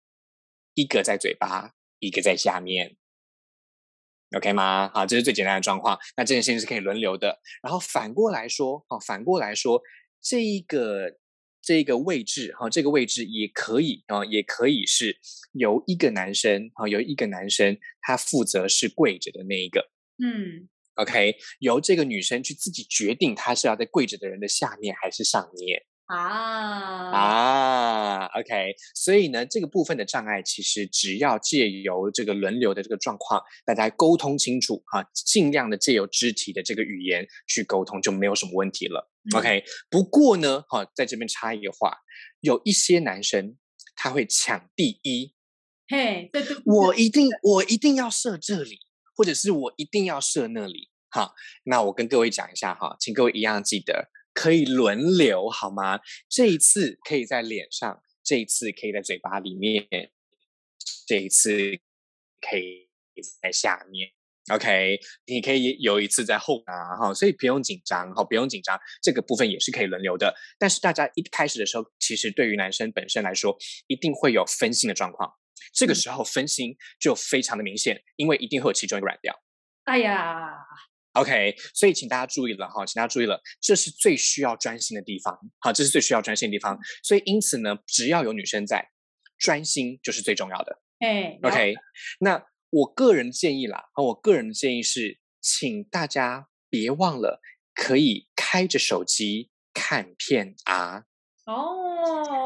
[0.74, 2.98] 一个在嘴巴，一个在下面
[4.36, 4.92] ，OK 吗？
[4.94, 5.98] 好，这是最简单的状况。
[6.18, 7.40] 那这件事情是可以轮流的。
[7.62, 9.82] 然后反过来说，好，反过来说，
[10.22, 11.18] 这一个
[11.64, 15.18] 这个位置，哈，这个位置也可以啊，也可以是
[15.54, 19.90] 由一个男生，啊，由一个男生他负责是跪着的那一个。
[20.22, 39.10] 嗯，OK，由这个女生去自己决定，她是要在跪着的人的下面还是上面啊啊，OK，所以呢，这个部分的障碍其实只要借由这个轮流的这个状况，大家沟通清楚哈，尽量的借由肢体的这个语言去沟通，就没有什么问题了。
[39.36, 41.98] OK，不过呢，哈，在这边插一个话，
[42.42, 43.58] 有一些男生
[43.96, 45.34] 他会抢第一，
[45.88, 48.80] 嘿，对对我一定我一定要设这里。
[49.16, 51.36] 或者是我一定要设那里，好，
[51.66, 56.00] 那我跟各位讲一下哈，请各位一样记得可以轮流好吗？
[56.30, 59.88] 这一次可以在脸上，这一次可以在嘴巴里面，
[61.08, 61.80] 这一次
[62.42, 62.90] 可以
[63.42, 64.10] 在下面
[64.52, 65.00] ，OK？
[65.26, 70.36] 你可以有一次在后啊，哈，所以不用紧张，哈，不用紧张，这个部分也是可以轮流的。
[70.58, 75.34] 但是大家一开始的时候，其实对于男生本身来说，一定会有分心的状况。
[75.74, 79.42] 这个时候分心就非常的明显，因为一定会有其中一个软掉。
[79.86, 80.50] 哎呀
[81.14, 85.40] ，OK，所以请大家注意了哈，请大家注意了，这是最需要专心的地方。
[85.60, 86.78] 好，这是最需要专心的地方。
[87.04, 88.90] 所以因此呢，只要有女生在，
[89.38, 90.82] 专心就是最重要的。
[91.00, 91.76] 哎，OK，
[92.20, 97.42] 那我个人建议啦，啊，我个人的建议是，请大家别忘了
[97.76, 101.04] 可以开着手机看片啊。
[101.46, 101.54] 哦，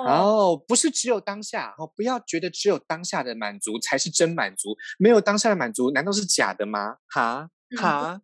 [0.08, 6.97] 哦，不是只有当下哦，不要觉得只有当下的满足才是真满足，没有当下的满足难道是假的吗？
[7.08, 8.21] 哈哈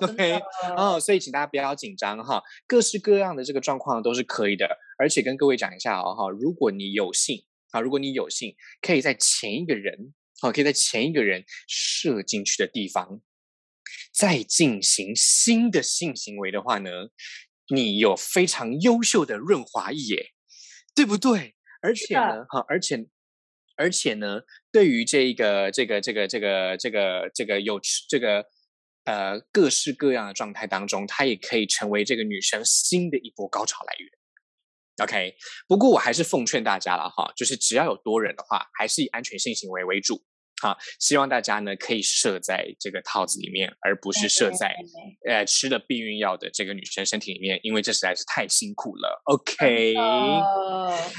[0.00, 0.40] ，OK，
[0.76, 13.20] 哦，所以请大家不要紧张哈，各式各样的这个状况都是可以的，而且跟各位讲一下哦哈，如果你有幸啊，如果你有幸可以在前一个人好，可以在前一个人射进去的地方
[14.12, 16.90] 再进行新的性行为的话呢？
[17.68, 20.26] 你有非常优秀的润滑液，耶，
[20.94, 21.54] 对不对？
[21.80, 23.06] 而且呢，哈，而且
[23.76, 28.44] 而且呢，对于这个这个这个这个这个这个有这个
[29.04, 34.10] 呃各式各样的状态当中，它也可以成为这个女生新的一波高潮来源。
[35.02, 35.34] OK，
[35.66, 40.22] 不过我还是奉劝大家了哈，就是只要有多人的话，还是以安全性行为为主。
[40.62, 44.72] 好，希望大家呢可以设在这个套子里面，而不是设在
[45.28, 49.20] 呃吃了避孕药的这个女生身体里面，因为这实在是太辛苦了。
[49.24, 49.94] OK，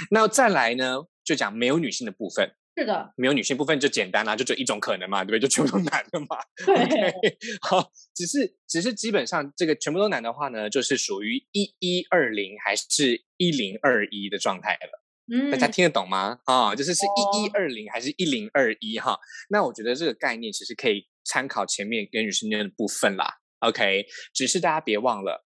[0.09, 2.55] 那再来呢，就讲没有女性的部分。
[2.77, 5.39] 是的，没有女性部分就简单啦，就只有一种可能嘛，对不对？
[5.39, 6.38] 就全部都男的嘛。
[6.65, 15.03] 对，好，只是只是基本上这个全部都男的话呢，就是属于一一二零还是一零二一的状态了。
[15.33, 16.39] 嗯，大家听得懂吗？
[16.45, 19.17] 啊，就是是一一二零还是一零二一哈？
[19.49, 23.39] 那我觉得这个概念其实可以参考前面跟女生间的部分啦。
[23.59, 25.45] OK，只是大家别忘了。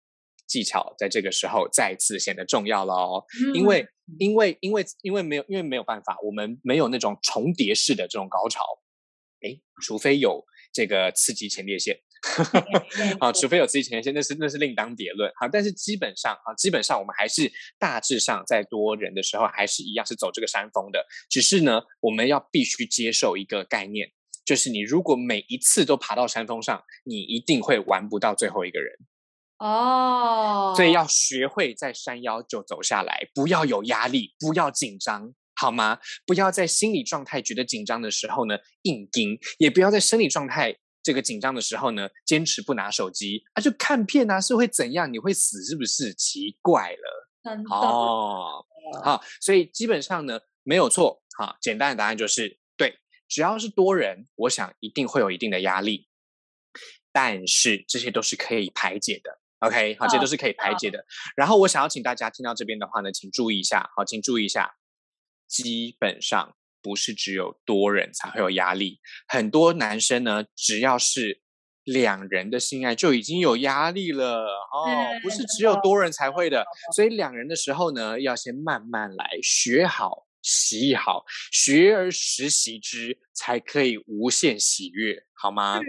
[0.47, 3.85] 技巧在这个时候再次显得重要了哦，因为
[4.19, 8.61] 因为因为因为没有因为没有办法，我们没有那种重叠式的这种高潮，
[9.41, 11.99] 哎，除非有这个刺激前列腺，
[13.19, 15.47] 啊，除非有刺激前列腺，那是那是另当别论哈。
[15.47, 24.11] 但是基本上啊，基本上我们还是大致上在多人的时候还是一样是走这个山峰的，只是呢，我们要必须接受一个概念，
[24.45, 28.97] 就是你如果每一次都爬到山峰上，你一定会玩不到最后一个人。
[29.59, 35.99] 哦，所以要学会在山腰就走下来，不要有压力，不要紧张，好吗？
[36.27, 45.11] 不要在心理状态觉得紧张的时候呢硬盯，也不要在生理状态这个紧张的时候呢坚持不拿手机啊，就看片啊，是会怎样？
[45.11, 46.13] 你会死是不是？
[46.13, 48.63] 奇怪了，哦，
[49.03, 56.07] 好，所以基本上呢没有错，哈，简单的答案就是对，只要是多人，我想一定会有一定的压力，
[57.11, 59.39] 但是这些都是可以排解的。
[59.59, 61.03] OK，好，这都是可以排解的。
[61.35, 64.75] 然后我想要请大家听到这边的话呢，请注意一下，好，请注意一下，
[65.47, 71.41] 基本上不是只有多人才会有压力，很多男生呢，只要是
[71.83, 74.85] 两人的性爱就已经有压力了哦，
[75.23, 76.63] 不是只有多人才会的。
[76.95, 85.81] 所以两人的时候呢，要先慢慢来，学好，习好，学而时习之，才可以无限喜悦，好吗？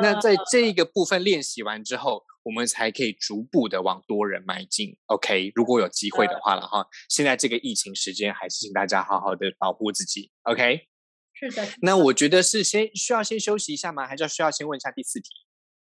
[0.00, 2.24] 那在这一个部分练习完之后。
[2.42, 4.96] 我们才可以逐步的往多人迈进。
[5.06, 10.30] OK，如果有机会的话了哈，现在这个疫情时间，还是请大家好好的保护自己。
[10.44, 10.88] OK，
[11.34, 11.66] 是的。
[11.82, 14.06] 那我觉得是先需要先休息一下吗？
[14.06, 15.28] 还是要需要先问一下第四题？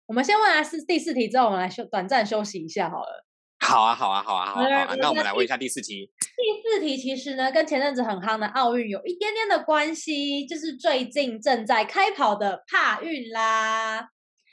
[0.08, 3.26] 我们先问完是第四题之后，我们来休短暂休息一下好了。
[3.60, 4.96] 好啊，好啊，好啊，好啊。
[4.96, 6.12] 那我们来问一下第四题。
[6.20, 14.10] 第四题其实呢，跟前阵子很夯的奥运有一点点的关系，就是最近正在开跑的帕运啦。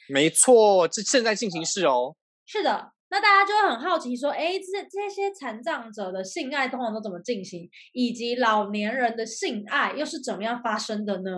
[0.09, 2.17] 没错，这正在进行式哦。
[2.47, 11.31] 是的，那大家就会很好奇说，哎，这这些残障者的性爱通常都怎么进行，以及老年人的性爱又是怎么样发生的呢？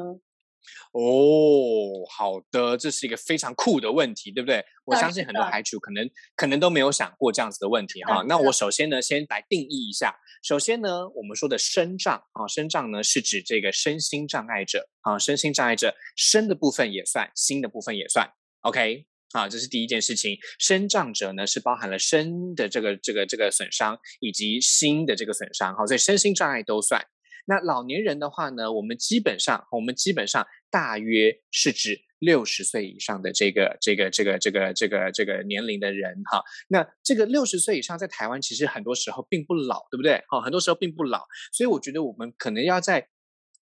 [0.92, 4.62] 哦，好的，这是一个非常酷的问题，对不对？
[4.84, 8.22] 我相信很多海主可能可能都没有想过这样子的问题哈。
[8.28, 10.14] 那我首先呢，先来定义一下。
[10.42, 18.28] 首先呢，我们说的身障啊，身障呢是指这个身心障碍者啊，身心障碍者，身的部分也算，心的部分也算。
[18.68, 20.36] OK，啊，这是第一件事情。
[20.58, 25.74] 身障者呢，是包含了身的这个、这个、这个损伤，以及心的这个损伤。
[25.74, 27.02] 好，所以身心障碍都算。
[27.46, 36.22] 那老年人的话呢，我们基本上，我们基本上大约是指六十岁以上的这个、这个、这个、这个、这个、这个年龄的人。
[36.30, 40.22] 哈，那这个六十岁以上，在台湾其实很多时候并不老，对不对？
[40.28, 41.24] 好，很多时候并不老。
[41.54, 43.08] 所以我觉得我们可能要在。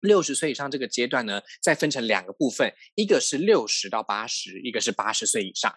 [0.01, 5.75] 六十岁以上这个阶段呢，再分成两个部分，一个是六十到八十，一个是八十岁以上。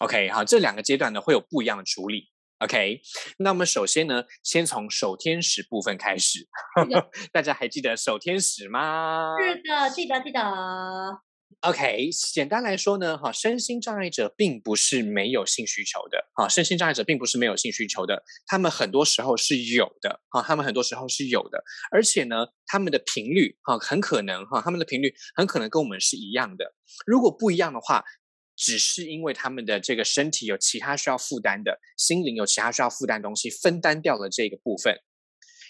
[0.00, 2.30] OK，好，这两个阶段呢会有不一样的处理。
[2.58, 3.02] OK，
[3.38, 6.46] 那我们首先呢，先从守天使部分开始。
[7.32, 9.34] 大家还记得守天使吗？
[9.38, 10.40] 是的，记得记得。
[11.60, 26.74] OK，简单来说呢，哈，身心障碍者并不是没有性需求的，哈，身心障碍者并不是没有性需求的，他们很多时候是有的，哈，他们很多时候是有的，而且呢，他们的频率，哈，很可能，哈，他们的频率很可能跟我们是一样的。
[27.04, 28.04] 如果不一样的话，
[28.54, 34.96] 只是因为他们的这个身体有其他需要负担的，心灵有其他需要负担东西，分担掉了这个部分。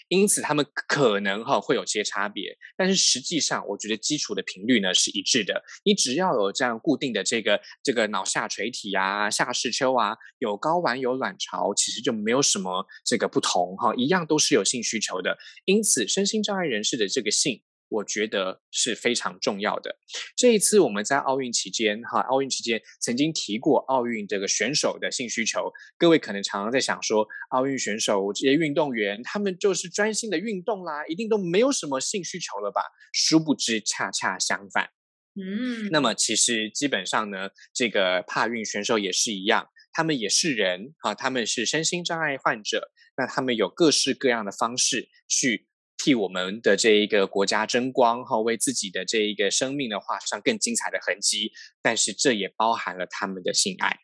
[0.09, 5.63] 因此，他们可能哈会有些差别，但是实际上，我觉得基础的频率呢是一致的。
[5.83, 15.37] 你只要有这样固定的这个这个脑下垂体啊、下视丘啊，有睾丸有卵巢，其实就没有什么这个不同哈，一样都是有性需求的。
[15.65, 19.97] 因此，身心障碍人士的这个性我觉得是非常重要的。
[20.35, 25.71] 这一次我们在奥运期间，哈，奥运期间曾经提过奥运这个选手的性需求。
[25.97, 32.81] 各位可能常常在想说，奥运选手这些运动员，他们就是专心的运动啦，一定都没有什么性需求了吧？
[33.13, 34.89] 殊不知，恰恰相反。
[35.35, 45.67] 嗯，那么其实基本上呢，这个帕运选手也是一样，他们也是人啊，他们是身心障碍患者，那他们有各式各样的方式去。
[45.97, 51.51] 替我们的这一个国家争光哈，为自己的这一个生命呢画上更精彩的痕迹。
[51.81, 53.97] 但是这也包含了他们的性爱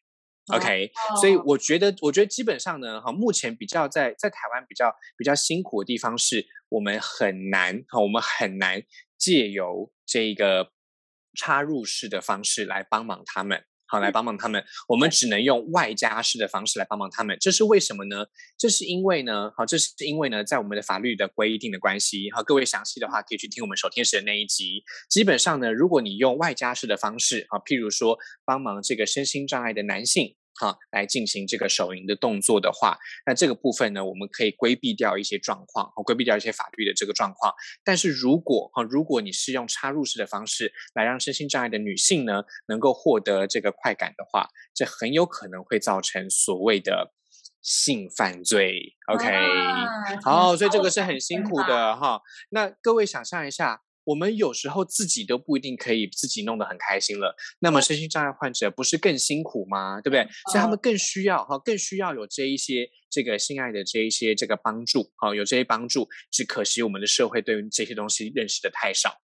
[0.53, 0.91] ，OK？
[1.21, 8.83] 所以我觉得，我觉得基本上呢，哈，目前比较在在台湾比较比较辛苦的地方是，我们很难哈，我们很难
[9.17, 10.71] 借由这个
[11.37, 13.63] 插入式的方式来帮忙他们。
[13.93, 14.65] 好，来帮帮他们。
[14.87, 18.25] 我们只能用外加式的方式来帮帮他们，这是为什么呢？
[18.57, 22.31] 这是因为呢，好，这是因为呢，在我们的法律的规定的关系。
[22.31, 24.83] 好，各位详细的话可以去听我们守天使的那一集。
[25.11, 30.35] 基本上呢，如果你用外加式的方式，啊，譬如说帮忙这个身心障碍的男性。
[30.59, 37.53] 哈，来进行这个手淫的动作的话，那这个部分呢，我们可以规避掉一些状况，规避掉一些法律的这个状况。
[37.83, 47.13] 但是如果哈，如果你是用插入式的方式来让身心障碍的女性呢，能够获得这个快感的话，这很有可能会造成所谓的
[47.61, 48.95] 性犯罪。
[49.07, 49.25] OK，
[50.23, 52.21] 好，所以这个是很辛苦的哈。
[52.49, 53.81] 那各位想象一下。
[54.05, 60.01] 我们有时候自己都不一定可以自己弄得很开心了，那么身心障碍患者不是更辛苦吗？
[60.01, 60.27] 对不对？
[60.51, 66.09] 所以他们更需要哈，更需要有这一些这个性爱的这一些这个帮助，哈，有这些帮助。
[66.31, 69.21] 只可惜我们的社会对于这些东西认识的太少。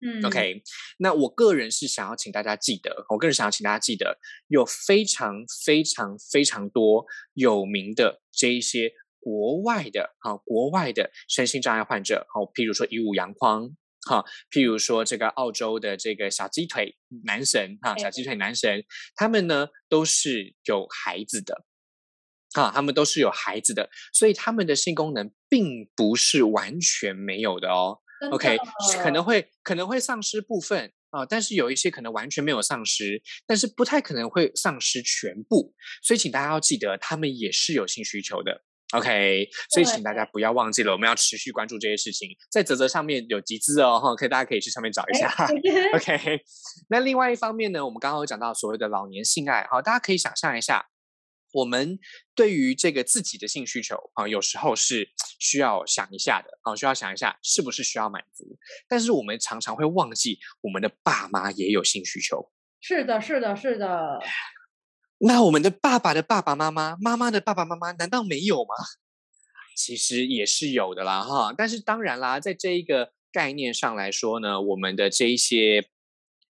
[0.00, 0.62] 嗯，OK。
[0.98, 4.18] 那我个人是想要请大家记得，我个人想要请大家记得，
[4.48, 13.70] 有非常非常非常多有名的这一些国外的哈，国外的身心障碍患者，好，譬如说以武阳光。
[14.08, 18.84] 哈，譬如说这个澳洲的这个小鸡腿男神哈，小鸡腿男神，
[19.16, 21.64] 他们呢都是有孩子的，
[22.54, 27.98] 啊，他们都是有孩子的，所以他们的性功能并不是完全没有的哦。
[28.30, 28.56] OK，
[29.02, 38.62] 可能会可能会丧失部分啊，但是有一些可能完全没有丧失，但是不太可能会丧失全部，所以请大家要记得，他们也是有性需求的。
[38.96, 42.30] OK，所以请大家不要忘记了，我们要持续关注这些事情。
[42.50, 45.28] 在泽泽上面有集资哦，哈，可以大家可以去上面找一下。
[45.94, 46.40] OK，
[46.88, 50.86] 那另外一方面呢，我们刚刚有讲到所谓的老年性爱，哈，大家可以想象一下，
[51.52, 51.98] 我们
[52.34, 58.58] 对于这个自己的性需求啊，有时候是需要想一下的，啊，需要想一下是不是需要满足。
[58.88, 62.50] 但是我们常常会忘记，我们的爸妈也有性需求。
[62.80, 64.20] 是的，是的，是的。
[65.18, 68.74] 那我们的爸爸的爸爸妈妈、妈妈的爸爸妈妈，难道没有吗？
[69.76, 71.54] 其实也是有的啦，哈。
[71.56, 75.88] 但是当然啦，在这一个概念上来说呢，我们的这一些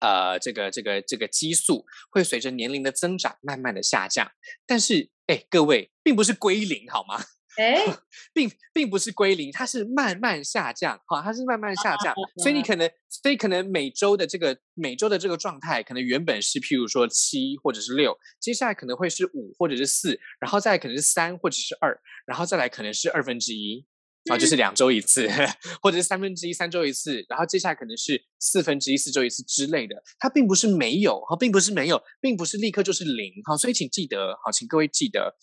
[0.01, 4.31] 呃，这个、这个、这个激素会随着年龄的增长慢慢的下降。
[4.67, 7.25] 但是，哎，各位，并不是归零，好吗？
[7.57, 7.85] 哎，
[8.33, 23.87] 并并不是归零，它是慢慢下降，哈，它是慢慢下降，所以你可能，所以可能每周的这个每周的这个状态，可能原本是譬如说七或者是六，接下来可能会是五或者是四，然后再可能是三或者是二，然后再来可能是二分之一，
[24.31, 25.29] 啊，就是两周一次，
[25.81, 35.35] 或者是三分之一三周一次，然后接下来可能是四分之一四周一次之类的，它并不是没有，哈，并不是没有，并不是立刻就是零，哈，所以请记得，好，请各位记得。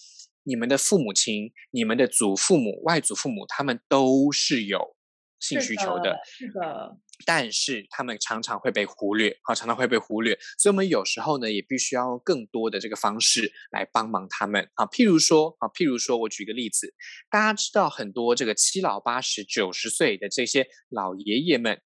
[0.43, 4.95] 你们的父母亲、你们的祖父母、外祖父母，他们都是有
[5.39, 6.97] 性需求的，是的。
[7.25, 10.37] 但是他们常常会被忽略，啊，常常会被忽略。
[10.57, 16.93] 所以，我们有时候呢，也必须要用更多的这个方式来帮忙他们，啊，譬如说，啊，譬如说，我举个例子，
[17.29, 21.81] 大家知道很多这个七老八十、九十岁的这些老爷爷们，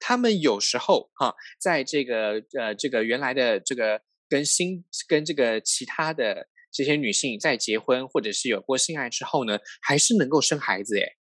[0.00, 6.48] 他们有时候，哈，在这个呃，这个原来的这个跟新跟这个其他的。
[6.70, 11.16] 这些女性在结婚或者是有过性爱之后呢，还是能够生孩子诶。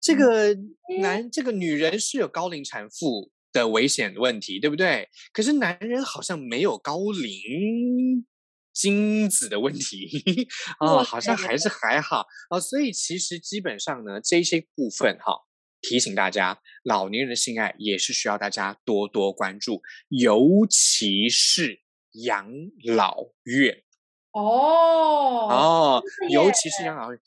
[0.00, 0.56] 这个
[1.00, 5.08] 男这个女人是有高龄产妇的危险问题，对不对？
[5.32, 8.26] 可是男人好像没有高龄
[8.72, 10.48] 精子的问题
[10.80, 12.58] 哦，好像还是还好啊。
[12.58, 15.34] 所以其实基本上呢，这些部分哈，
[15.80, 21.80] 提醒大家，老年人的性爱也是需要大家多多关注，尤其是
[22.24, 22.50] 养
[22.84, 23.84] 老院。
[24.32, 27.20] 哦哦，尤其是养老院，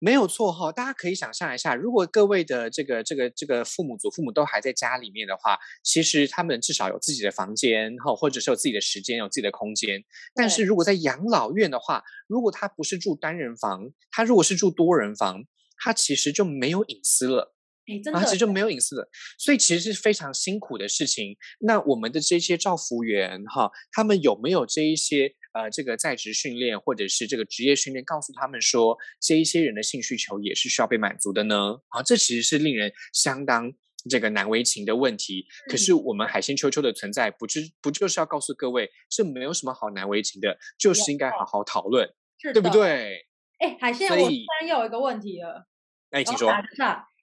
[0.00, 0.72] 没有错哈。
[0.72, 10.02] 大家可以想象一下，如果各位的这个这个这个父母祖父母都还在家里面的话，其实他们至少有自己的房间哈，或者是有自己的时间，有自己的空间。
[10.34, 15.44] 但是如果在养老院的话，如果他不是住单人房，他如果是住多人房，
[15.76, 17.54] 他其实就没有隐私了。
[17.88, 19.08] 哎，真的，其实就没有隐私的，
[19.38, 21.36] 所以其实是非常辛苦的事情。
[21.60, 31.78] 那我们的这些照服员哈，他们有没有这一些呃这个在职训练或者是这个职业训练，告诉他们说这一些人的性需求也是需要被满足的呢？
[31.88, 33.72] 啊，这其实是令人相当
[34.10, 35.46] 这个难为情的问题。
[35.70, 42.06] 可是我们海鲜秋秋的存在，不就不就是要告诉各位，这没有什么好难为情的，就是应该好好讨论，
[42.52, 43.26] 对不对？
[43.58, 44.22] 哎，海鲜，我突
[44.60, 45.66] 然又有一个问题了，
[46.10, 46.52] 那你请说。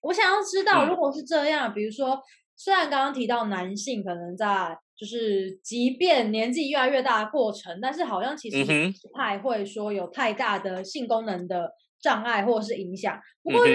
[0.06, 2.22] 我想要知道，如果是这样，比如说，
[2.56, 13.20] 虽然刚刚提到男性可能在就是即便年纪越来越大的过程，但是好像其实不太会说有太大的性功能的障碍或者是影响。
[13.42, 13.66] 不过，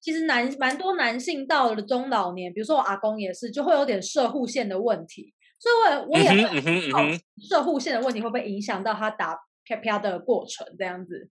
[0.00, 5.34] 其实男蛮多男性到了中老年，比如说我阿公也是，就会有点射护线的问题。
[5.58, 9.36] 所以，我我也会射护线的问题会不会影响到他打
[9.66, 10.66] 啪啪的过程？
[10.78, 11.28] 这样子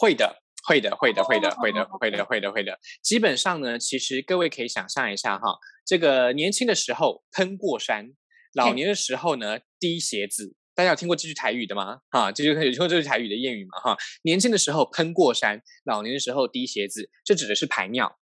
[0.00, 0.42] 会的。
[0.66, 2.78] 会的，会的，会的，会的，会的，会的，会的。
[3.02, 8.12] 基本上呢，其实各位可以想象一下哈，这个年轻的时候喷过山，
[8.54, 10.56] 老年的时候呢滴鞋子。
[10.74, 12.00] 大家有听过这句台语的吗？
[12.10, 13.80] 哈，这就有听过这句台语的谚语嘛？
[13.80, 18.18] 哈，年轻的时候喷过山，老年的时候滴鞋子，这指的是排尿。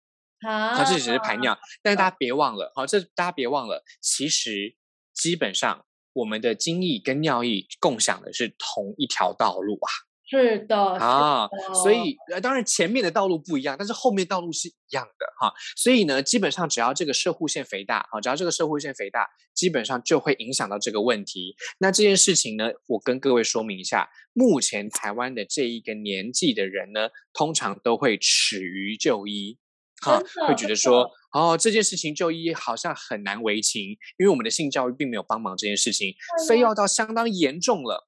[0.45, 1.57] 啊，这只是排尿。
[1.81, 4.75] 但是大家别忘了，好，这大家别忘了，其实
[5.13, 9.89] 基本上我们的精液跟尿液共享的是同一条道路啊。
[10.33, 11.47] 是的啊，
[11.83, 15.53] 所以呃，当然前面的道路不一样，但是后面道路是一样的哈。
[15.77, 21.55] 所以呢，基本上只要这个射护腺肥大啊，只要这个射护腺肥大，基本上就会影响到这个问题。
[21.77, 29.59] 那这件事情呢，我跟各位说明一下，目前台湾的这一个年纪的人呢，通常都会耻于就医，
[30.01, 36.15] 哈，会觉得说，哦，这件事情就医好像很难为情，因为我们的性教育并没有帮忙这件事情，
[36.47, 38.07] 非要到相当严重了。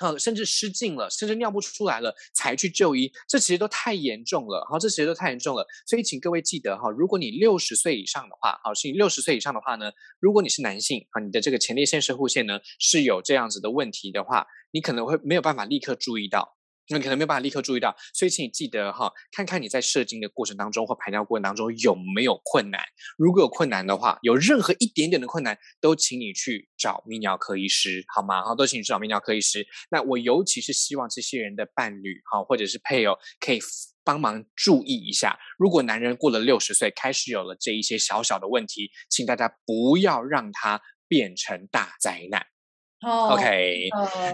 [0.00, 4.66] 啊，甚至失禁了，甚至尿不出来了，才去就医，这其实都太严重了。
[4.68, 5.64] 好，这其实都太严重了。
[5.86, 16.56] 所以，请各位记得哈，如果你六十岁以上的话，好，是你六十岁以上的话呢，如果你是男性啊，你的这个前列腺射护腺呢是有这样子的问题的话，你可能会没有办法立刻注意到。
[16.90, 22.82] 那可能没有办法立刻注意到，所以请你记得哈，看看你在射精的过程当中或排尿过程当中有没有困难。
[23.16, 28.44] 如果有困难的话，有任何一点点的困难，都请你去找泌尿科医师，好吗？
[28.44, 29.66] 好，都请你去找泌尿科医师。
[29.90, 33.60] 那我尤其是希望这些人的伴侣哈，或者是配偶，可以
[34.02, 35.38] 帮忙注意一下。
[35.58, 42.44] 如果男人过了六十岁开始有了这一些小小的问题，请大家不要让他变成大灾难。
[43.02, 43.88] OK，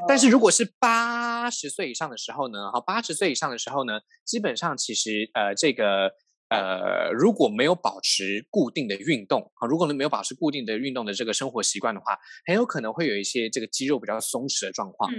[0.08, 2.70] 但是如果是八十岁以上的时候呢？
[2.72, 6.10] 好，八十岁以上的时候呢，基本上其实呃，这个
[6.48, 15.12] 呃，如果没有保持固定的运动啊，如果没有保持固定的运动的这个生活习惯的话，很有可能会有一些这个肌肉比较松弛的状况。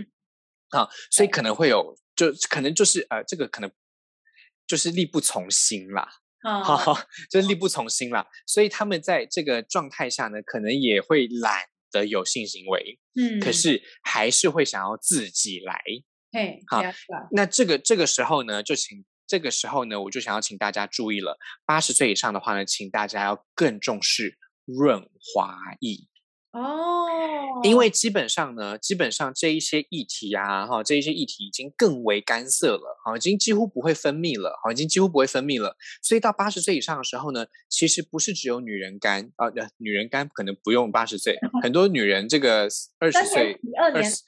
[0.71, 3.71] 啊，所以可能会有，就可能就是呃，这个可能
[4.67, 6.09] 就是力不从心啦。
[6.41, 6.77] 啊，
[7.31, 8.27] 就是力不从心啦。
[8.45, 11.61] 所以他们在这个状态下呢，可能也会懒。
[11.91, 15.81] 的有性行为，嗯，可是还是会想要自己来，
[16.31, 16.81] 嘿，好，
[17.31, 26.07] 那这个这个时候呢，就请这个时候呢，我就想要请大家注意了，八十岁以上的话呢，请大家要更重视润滑液。
[26.57, 35.77] 哦，因为基本上呢，基本上这一些议题啊，哈，这一些议题已经更为干涩了，哈，已经几乎不会分泌了，哈，已经几乎不会分泌了。
[36.01, 39.45] 所以到八十岁以上的时候呢，其实不是只有女人干啊，
[39.77, 42.67] 女人干可能不用八十岁， 很多女人这个
[42.99, 44.23] 二十岁，二十。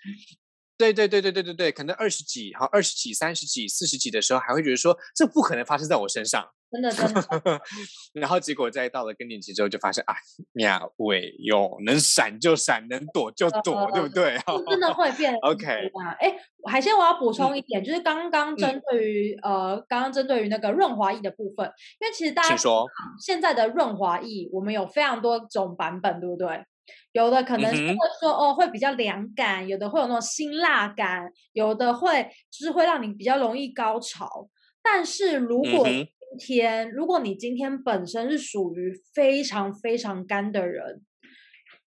[0.78, 7.62] 对对对对对对对，可能二十几、哈二十几、三十几、四十几的时候，还会觉得说这不可能发生在我身上，真的真的。
[8.14, 10.14] 然后结果在到了更年期之后，就发现啊，
[10.54, 14.38] 喵喂哟，能闪就闪，能躲就躲，对不对？
[14.68, 15.36] 真的会变。
[15.42, 16.36] OK 啊，哎，
[16.70, 21.66] 海鲜我要补充一点，就是刚刚针对于呃，刚刚针对于那个润滑液的部分，
[22.00, 22.86] 因为其实大家说
[23.20, 26.66] 现在的润滑液，我们有非常多种版本，对不对？
[27.12, 34.48] 有的可能是会说哦，会比较凉感；有的会有那种辛辣感；有的会就是会让你比较容易高潮。
[34.82, 36.08] 但是如果今
[36.38, 41.02] 天，如果你今天本身是属于非常非常干的人，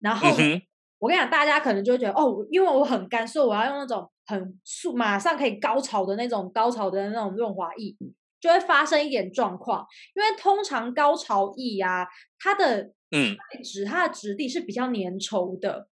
[0.01, 0.28] 然后
[0.99, 7.97] 我跟你讲，大家可能就会觉得哦，因为我很干，所以我要用那种很速、马上可以高潮的那种高潮的那种润滑液，
[8.40, 9.86] 就会发生一点状况。
[10.14, 15.88] 因为通常高潮液呀，它的嗯，质它的质地是比较粘稠的，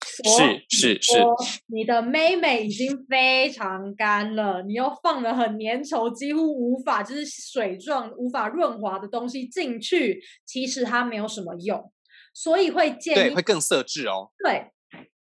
[0.00, 1.18] 是是是，
[1.66, 11.92] 你的妹妹已经非常干了，你又放了很粘稠，几乎无法就是水状无法润滑的东西进去，其实它没有什么用，
[12.32, 14.70] 所以会建议会更色质哦，对，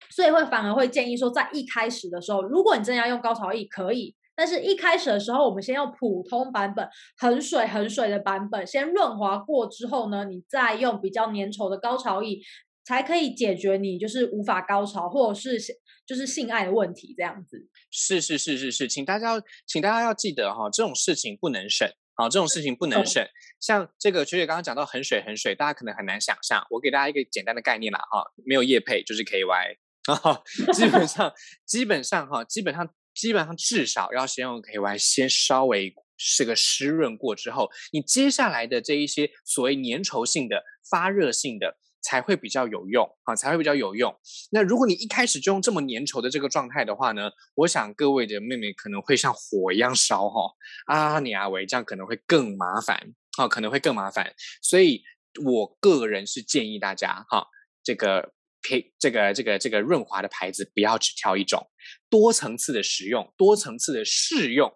[0.09, 12.39] 所以会反而会建议说，在一开始的时候，如果你真的要用高潮液，可以，但是一开始的时候，我们先用普通版本，很水很水的版本，先润滑过之后呢，你再用比较粘稠的高潮液，
[12.85, 15.57] 才可以解决你就是无法高潮或者是
[16.05, 17.67] 就是性爱的问题这样子。
[17.89, 21.89] 是是是是是，请大家要请大家要记得哈，这种事情不能省。
[22.17, 23.27] 好，这种事情不能省。
[23.59, 26.65] 像这个学姐刚刚讲到很水很水，大家可能很难想象。
[26.69, 29.75] 我给大家一个简单的概念啦，哈，没有液配就是 KY，
[30.05, 31.33] 啊 基本上
[31.65, 41.77] 基本上哈，基本上基本上至少要先用 KY 先稍微是个湿润过之后，你接下来的这一些所谓粘稠性的、发热性的。
[42.05, 44.15] 才会比较有用啊，才会比较有用。
[44.51, 50.51] 那如果你一开始就用这么粘稠的这个状态的话呢，我想各位的妹妹可能会像火一样烧哈
[50.85, 54.35] 啊，你阿维这样可能会更麻烦啊，可能会更麻烦。
[54.61, 55.01] 所以
[55.43, 57.47] 我个人是建议大家哈，
[57.83, 61.67] 这个配这个这个这个润滑的牌子不要只挑一种，
[62.09, 64.71] 多层次的使用，多层次的试用，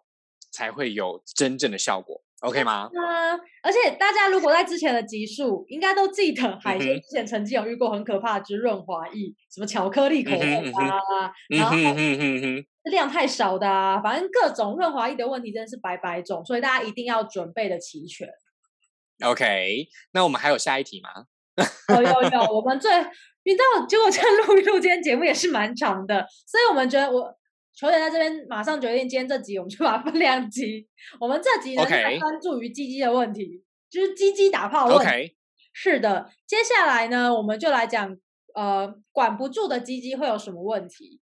[0.52, 2.24] 才会有真正的效果。
[2.42, 2.90] OK 吗？
[2.96, 3.36] 啊！
[3.62, 11.76] 而且大家如果在之前的集数，应该都记得海鲜之前曾经有遇过很可怕的滋润滑液，什么巧克力口味啊，然后
[12.90, 18.30] 量太少的啊，反正各种润滑液的问题真的是百百种，所以大家一定要准备的齐全。
[19.26, 21.26] OK，那我们还有下一题吗？
[21.90, 22.90] 有有有，我们最
[23.44, 27.39] 你知道，结果这录一录今天节目也是蛮长的，所以我们觉得我。
[27.80, 30.86] 球员在这边马上决定，今天这集我们就把它分两集。
[31.18, 35.38] 我们这集呢，专注于鸡鸡的问题，就是鸡鸡打炮问题。
[35.72, 38.18] 是的，接下来呢，我们就来讲，
[38.54, 41.22] 呃，管不住的鸡鸡会有什么问题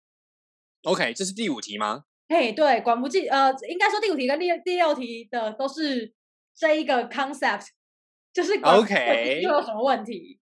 [0.84, 2.04] ？OK，这是第五题吗？
[2.28, 6.14] 嘿，对，管不住，呃，应该说第五题跟第第六题的都是
[6.54, 7.66] 这一个 concept，
[8.32, 10.38] 就是管不住会有什么问题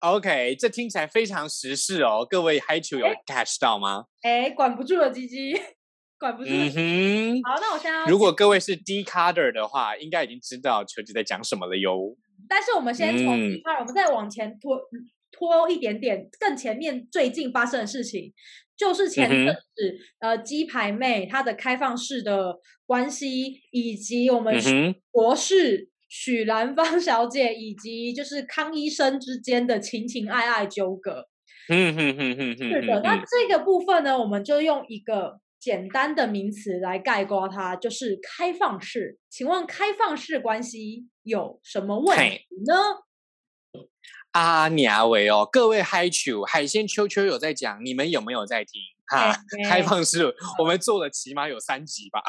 [0.00, 4.06] ？OK，这听起来非常时事哦，各位嗨球有 catch 到吗？
[4.22, 5.54] 哎，管不住了，鸡鸡，
[6.18, 6.48] 管不住。
[6.50, 7.42] 嗯哼。
[7.44, 7.92] 好，那我先。
[8.06, 12.16] 如果各位是 D Carder 的话，应该已经知道球姐在讲什么了哟。
[12.48, 14.80] 但是我们先从 D Carder，我们再往前拖
[15.30, 18.32] 拖一点点，更前面最近发生的事情，
[18.76, 24.54] 就是前阵子呃鸡排妹她的开放式的关系，以及我们
[25.12, 25.90] 博士。
[26.10, 31.28] 许兰芳 小姐以及就是康医生之间的情情爱爱纠葛，
[31.68, 33.00] 嗯哼哼哼哼，是的。
[33.02, 39.18] 那这个部分呢，我们就用一个简单的名词来概括它，就是开放式。
[39.30, 42.74] 请问开放式关系有什么问题呢？
[44.32, 48.80] 阿娘喂哦，各位嗨球海鲜秋秋有在讲，你们有没有在听？
[49.10, 49.36] 哈，
[49.68, 52.22] 开放式，我们做了起码有三集吧。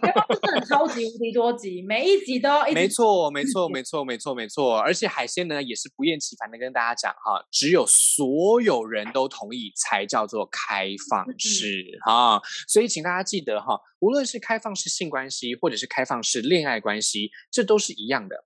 [0.00, 2.64] 开放式真的超级无敌多集，每一集都要。
[2.70, 4.78] 没错，没错，没错，没错，没错。
[4.78, 12.40] 而且海鲜呢，也是不厌其烦的跟大家讲哈，只有所有人都同意才叫做开放式哈。
[12.68, 18.44] 所以请大家记得哈，无论是开放式性关系，或者是开放式恋爱关系，这都是一样的。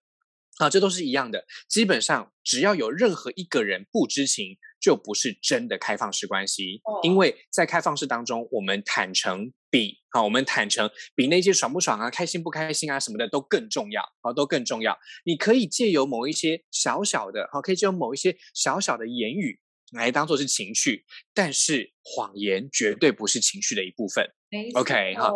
[0.63, 1.45] 啊，这都是一样的。
[1.69, 6.81] 基本上，只要有任何一个人不知情，就不是真的开放式关系。
[7.03, 14.99] 因为在开放式当中，我们坦诚比啊，我们坦诚比那些爽不爽啊、开心不开心啊什么的都更重要啊，都更重要。
[15.25, 19.61] 你可以借由某一些小小的，好，可以借由某一些小小的言语
[19.93, 21.05] 来当做是情绪，
[21.35, 24.27] 但是谎言绝对不是情绪的一部分。
[24.75, 25.33] OK 哈，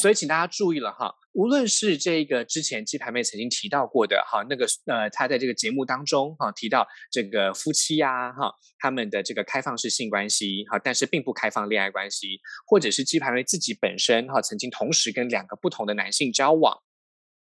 [0.00, 16.82] 所以请大家注意了哈，无论是这个之前鸡排妹曾经提到过的哈，那个呃，她在这个节目当中哈提到这个夫妻呀哈，他们的这个开放式性关系哈，但是并不开放恋爱关系，或者是鸡排妹自己本身哈曾经同时跟两个不同的男性交往，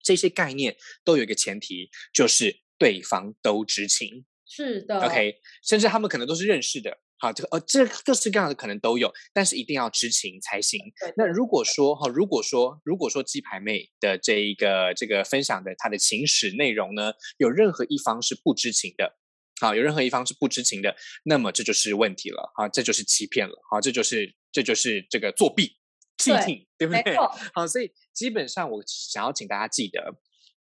[0.02, 0.76] 这些概念
[1.06, 4.26] 都有一个前提，就是对方都知情。
[4.46, 6.98] 是的，OK，甚至他们可能都是认识的。
[7.24, 10.78] 好，这个呃，这各式各样的可能都有，但是一定要知情才行。
[11.15, 19.15] 那如果说哈，如果说如果说鸡排妹的这一个这个分享的她的情史内容呢，有任何一方是不知情的，
[19.61, 25.78] 好，有任何一方是不知情的，那么这就是问题了，啊，这就是欺骗了，好，这就是这就是这个作弊
[26.17, 27.15] ，cheating，对不对？
[27.53, 30.13] 好，所以基本上我想要请大家记得，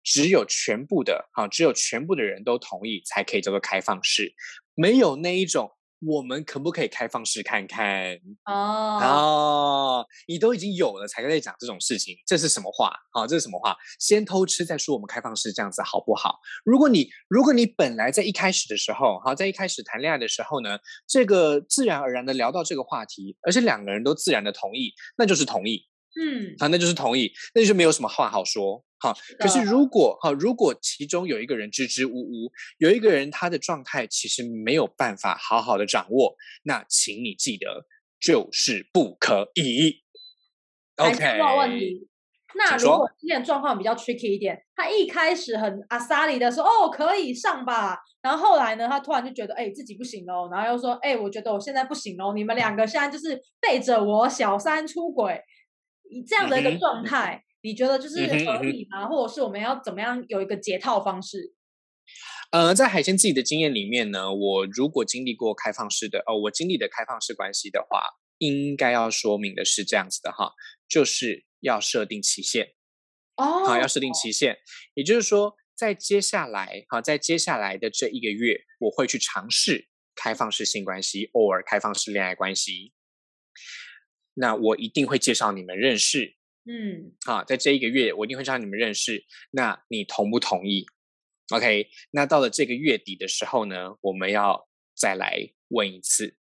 [0.04, 4.32] 只有全部的，好，只有全部的人都同意才可以叫做开放式，
[4.76, 5.72] 没有那一种。
[6.04, 8.18] 我们可不可以开放式看看？
[8.44, 12.92] 哦哦，你都已经有了，才在讲这种事情，这是什么话？
[13.12, 13.76] 好，这是什么话？
[14.00, 16.40] 先偷吃再说，我们开放式这样子好不好？
[16.64, 25.86] 如果你如果你本来在一开始的时候，好，在一开始谈恋爱的时候呢，这个自然而然的聊到这个话题，而且两个人都自然的同意，那就是同意。
[26.20, 28.84] 嗯，啊，那就是同意，那就没有什么话好说。
[28.98, 37.86] 好，可是如果哈，如果其中有一个人支支吾吾，有一个人他的状态其实没有办法好好的掌握，那请你记得，
[38.20, 40.02] 就是不可以。
[40.96, 42.06] OK，问题，
[42.54, 47.98] 那如果今天状况比较 tricky 一点，他一开始很阿萨里的说，哦，可以上吧。
[48.20, 50.48] 然后后来呢，他突然就觉得，哎，自己不行喽。
[50.52, 52.34] 然后又说，哎，我觉得我现在不行喽。
[52.34, 55.40] 你们两个现在就是背着我小三出轨，
[56.12, 59.08] 以这样的一个状态，你觉得就是合理吗？
[59.08, 61.54] 或者是我们要怎么样有一个解套方式？
[62.50, 68.02] 呃，在海鲜自己的经验里面呢，我如果经历过开放式的，哦，我经历的开放式关系的话，
[68.38, 70.52] 应该要说明的是这样子的哈，
[70.86, 72.74] 就是要设定期限
[73.36, 74.58] 哦，好，要设定期限，
[74.94, 82.92] 也就是说，在接下来，哈，在接下来的这一个月，我会去尝试开放式性关系，偶尔开放式恋爱关系，
[84.34, 90.86] 那我一定会介绍你们认识，嗯，好，在这一个月，我一定会让你们认识，那你同不同意
[91.50, 96.36] ？OK，那到了这个月底的时候呢，我们要再来问一次。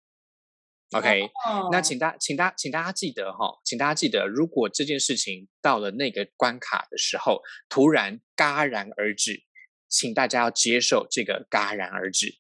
[0.93, 1.31] OK，
[1.71, 9.45] 那请大，请大，请大家记得哈，请大家记得，如果这件事情到了那个关卡的时候，突然戛然而止，
[9.89, 12.39] 请大家要接受这个戛然而止。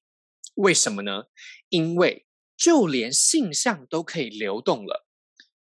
[0.57, 1.27] 为什么呢？
[1.69, 2.27] 因为
[2.57, 5.07] 就连性向都可以流动了，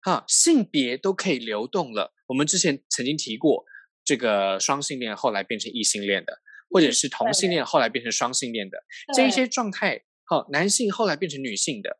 [0.03, 2.15] 哈，性别都可以流动了。
[2.27, 3.65] 我们之前曾经提过，
[4.05, 6.41] 这个双性恋后来变成异性恋的。
[6.73, 8.85] 或者是同性恋后来变成双性恋的
[9.17, 11.99] 这一些状态，好，男性后来变成女性的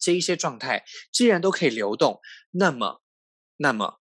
[0.00, 2.20] 这一些状态，既然都可以流动，
[2.52, 3.02] 那么，
[3.56, 4.00] 那么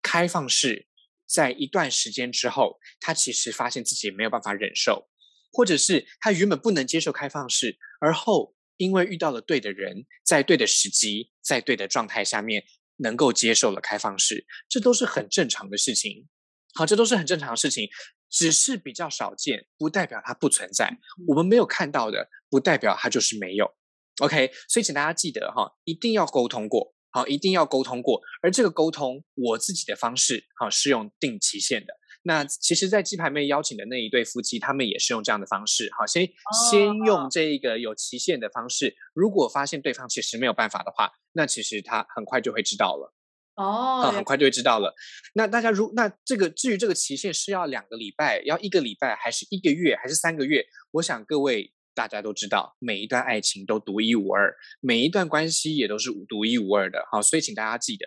[0.00, 0.86] 开放式
[1.26, 5.08] 在一段时间之后，他其实发现自己没有办法忍受，
[5.50, 12.64] 或者是他原本不能接受开放式，而后因为遇到了对的人，在对的时机，在对的状态下面，
[12.96, 16.26] 能够接受了开放式，这都是很正常的事情。
[16.72, 17.90] 好，这都是很正常的事情。
[18.30, 20.98] 只是比较少见，不代表它不存在。
[21.28, 23.74] 我们没有看到的，不代表它就是没有。
[24.20, 28.22] OK，所以请大家记得哈，一定要沟通过，好，一定要沟通过。
[28.40, 31.92] 而这个沟通，我自己的方式，好，是用定期限的。
[32.22, 36.28] 那其实，在鸡排妹邀请的那一对夫妻，他们也是用这样的方式，好，先
[36.70, 38.94] 先用这一个有期限的方式。
[39.14, 43.14] 如果发现对方其实没有办法的话，那其实他很快就会知道了。
[43.56, 44.94] 哦，很快就会知道了。
[45.34, 50.64] 那大家如那这个至于这个期限是要两个礼拜，要一个礼拜，还是一个月，还是三个月？
[50.92, 57.06] 我想各位大家都知道，每一段爱情都独一无二，每一段关系也都是独一无二的。
[57.10, 58.06] 好，所以请大家记得，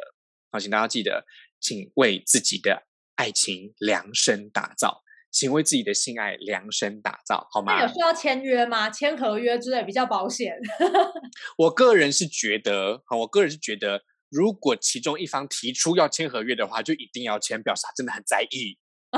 [0.52, 1.26] 好，请大家记得，
[1.60, 2.84] 请为自己的
[3.16, 7.76] 爱情量身打造，请为自己的性爱量身打造，好吗？
[7.76, 8.90] 那有需要签约吗？
[8.90, 10.56] 签合约之类比较保险。
[11.58, 14.04] 我个人是觉得，好，我个人是觉得。
[14.36, 18.80] 如果其中一方提出要签合约的话，就一定要签，表示他真的很在意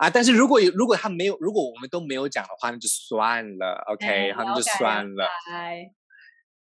[0.00, 0.10] 啊。
[0.10, 5.24] 但是如果有，如果他没有，如果我们都没有讲的话，那就算了，OK，他们就算了。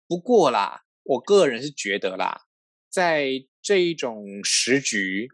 [0.07, 2.41] 不过啦，我个人是觉得啦，
[2.87, 3.31] 在
[3.63, 5.27] 这一种时局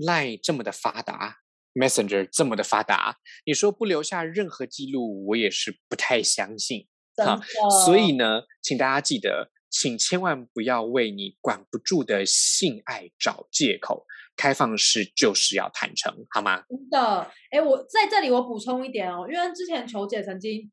[0.00, 1.36] ，Line 这么的发达
[1.74, 7.40] ，Messenger 这么的发达，你说不留下任何记录，我也是不太相信啊。
[7.84, 9.50] 所以呢，请大家记得。
[9.72, 14.04] 请千万不要为你管不住的性爱找借口，
[14.36, 16.64] 开放式就是要坦诚，好吗？
[16.68, 20.68] 真的，哎，我在这里我补充一点哦，因为之前球姐曾经，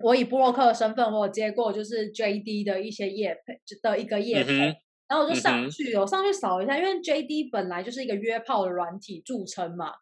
[0.00, 4.74] 我以布洛克的身份，我有接过就是 JD 的一些业配的一个业配，
[5.12, 9.92] 然后我就上去，我上去扫一下，因为 JD 本来就是一个约炮的软体著称嘛，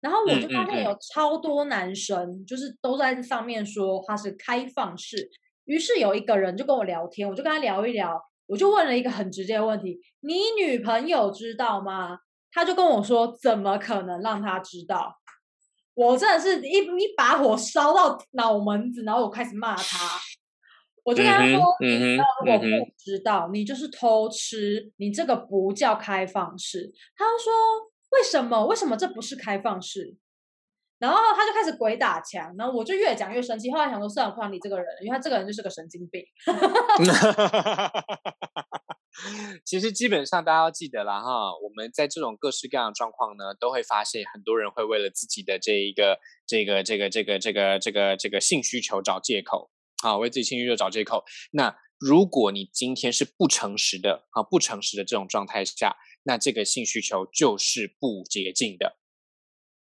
[0.00, 5.28] 然后我就发现有超多男生就是都在上面说他是开放式。
[5.64, 8.16] 于是有一个人就跟我聊天，我就跟他聊一聊，
[8.46, 12.20] 我就问了一个很直接的问题：“你女朋友知道吗？”
[12.52, 15.16] 他就跟我说：“怎么可能让他知道？”
[15.94, 20.16] 我真的是一一把火烧到脑门子，然后我开始骂他。
[21.04, 22.18] 我就跟他说：“嗯你
[22.50, 22.64] 我不
[22.98, 27.52] 知道，你就是偷吃，你这个不叫开放式。”他说
[28.12, 28.66] ：“为什么？
[28.66, 30.16] 为什么这不是开放式？”
[31.00, 33.70] 然后他就开始鬼打墙，然后我就越讲越生气。
[33.70, 36.22] 后来想说，算了，不想你这个人，因为他这个人就是个神经病。
[39.64, 49.70] 其实基本上大家要记得啦，哈，我们在这种各式各样的状况呢，都会发现很多人会为了自己的这一个、这个、这个、这个、这个、这个、这个性需求找借口，
[50.02, 51.24] 啊，为自己性需求找借口。
[51.52, 58.96] 那如果你今天是不诚实的，啊，不诚实的这种状态下，那这个性需求就是不洁净的。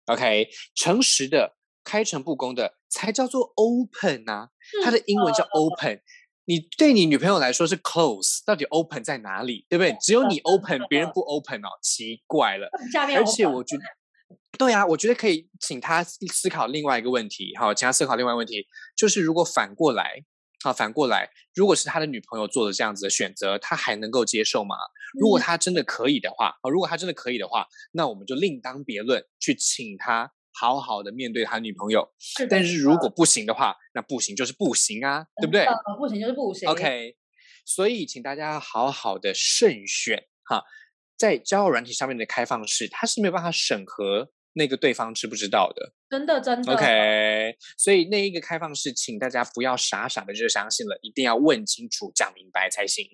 [0.07, 4.51] OK，诚实的、开诚布公的才叫做 open 啊。
[4.83, 6.01] 它的英文叫 open。
[6.47, 9.67] 你对你女朋友来说是 close，到底 open 在哪里？
[9.69, 9.95] 对不对？
[10.01, 12.71] 只有你 open，别人不 open 哦，奇怪了。
[13.15, 13.83] 而且我觉得，
[14.59, 17.57] 对啊，我觉得可以请他思考另外一个问题。
[17.57, 18.67] 好，请他思考另外一个问题，
[18.97, 20.25] 就是如果反过来，
[20.65, 24.75] 好，反过来，如果是他的女朋友做了这样子的选择，他还能够接受吗？
[25.19, 32.13] 如果他真的可以的话，啊，如果他真的可以的话，那我们就另当别论，去请他好好的面对他女朋友。
[32.51, 35.65] 但是如果不行的话，那不行就是不行啊，对不对？
[35.97, 36.69] 不行就是不行。
[36.69, 37.17] OK，
[37.65, 40.65] 所以请大家好好的慎选哈，
[41.19, 44.31] 在交友软体上面的开放式，它是没有办法审核。
[44.55, 45.93] 那个对方知不知道的？
[46.11, 46.73] 真的真的。
[46.73, 53.07] OK，所以那一个开放式，请大家不要傻傻的就相信了，一定要问清楚、讲明白才行。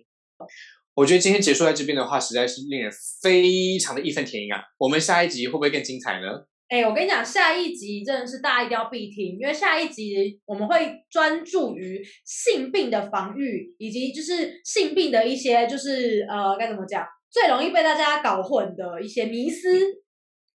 [0.94, 2.90] 我觉得今天结束在这边的话，实在是令人
[3.20, 4.62] 非常的义愤填膺啊！
[4.78, 6.46] 我们下一集会不会更精彩呢？
[6.68, 19.68] 哎，我跟你讲，下一集真的是大家一定要必听，因为下一集我们会专注于性病的防御，以及就是性病的一些就是呃该怎么讲，最容易被大家搞混的一些迷思。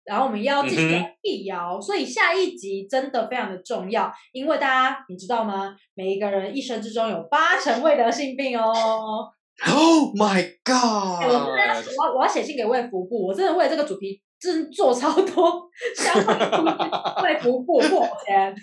[0.04, 5.74] 然后我们要进行辟谣，所以下一集真的非常的重要，因为大家你知道吗？
[5.94, 9.26] 每一个人一生之中有八成未得性病哦。
[9.66, 11.24] Oh my god！
[11.24, 15.66] 我真的要我我要写信给卫福部，我真的为了这个主题真做超多
[15.96, 18.54] 相关卫福部破天。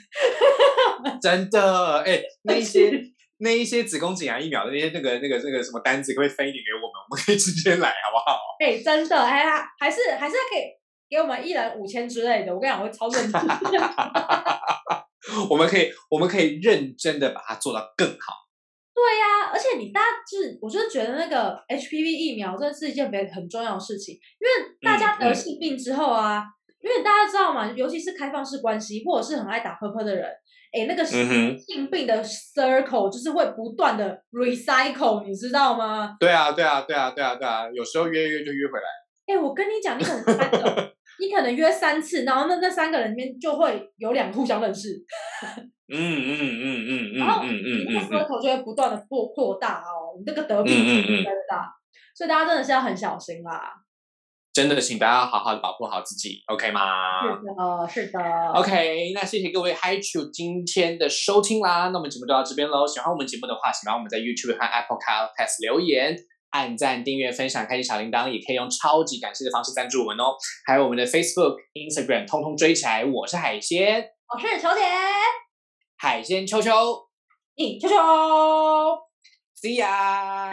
[1.20, 2.91] 真的哎，那一些
[3.39, 8.39] 那一些子宫颈癌疫苗的那些那个那个那个什么单子，可以分一点给我们，我可以直接来好不好？
[8.59, 9.45] 哎，真的哎，
[9.80, 10.61] 还是还是可以。
[11.07, 13.39] 给我们一人五千之类的，我跟你讲，我会超认真。
[15.47, 18.34] 我们可以，我们可以认真的把它做到更好。
[18.95, 24.51] 对呀，而且你大家就是，我就是觉得那个 HPV 疫苗真的是一件很很重要的事情，因为
[24.82, 26.43] 大家得性病之后啊，
[26.82, 30.28] 因为大家知道嘛，尤其是开放式关系或者是很爱打喷喷的人，
[30.74, 36.17] 哎，那个性病的 circle 就是会不断的 recycle，你知道吗？
[36.19, 38.86] 对啊，对啊，对啊，对啊，对啊，有时候约约就约回来。
[39.28, 44.89] 哎，我跟你讲，你可能三个， 你可能约三次，然后那那三个人里面就会有两互相认识。
[45.88, 51.71] 嗯嗯嗯嗯嗯，然后你那个头就会不断的扩扩大哦，你这个得病越来越大，
[52.15, 53.61] 所以大家真的是要很小心啦。
[54.54, 56.82] 真的，请大家好好的保护好自己，OK 吗？
[57.24, 58.20] 是的，是的。
[58.54, 62.86] OK，那谢谢各位 Hi Chu 今天的收听啦，那我们节目就到这边喽。
[62.86, 66.16] 喜欢我们节目的话，请帮我们在 YouTube 和 Apple Podcast 留言。
[66.51, 70.36] 按赞、订阅、分享、开启小铃铛，也可以用超级感谢的方式赞助我们哦。
[70.68, 73.04] 还有我们的 Facebook、Instagram，通通追起来。
[73.04, 74.82] 我是海鲜，我是球姐，
[75.97, 76.72] 海鲜秋秋，
[77.56, 77.95] 你，秋秋
[79.60, 80.51] ，See ya。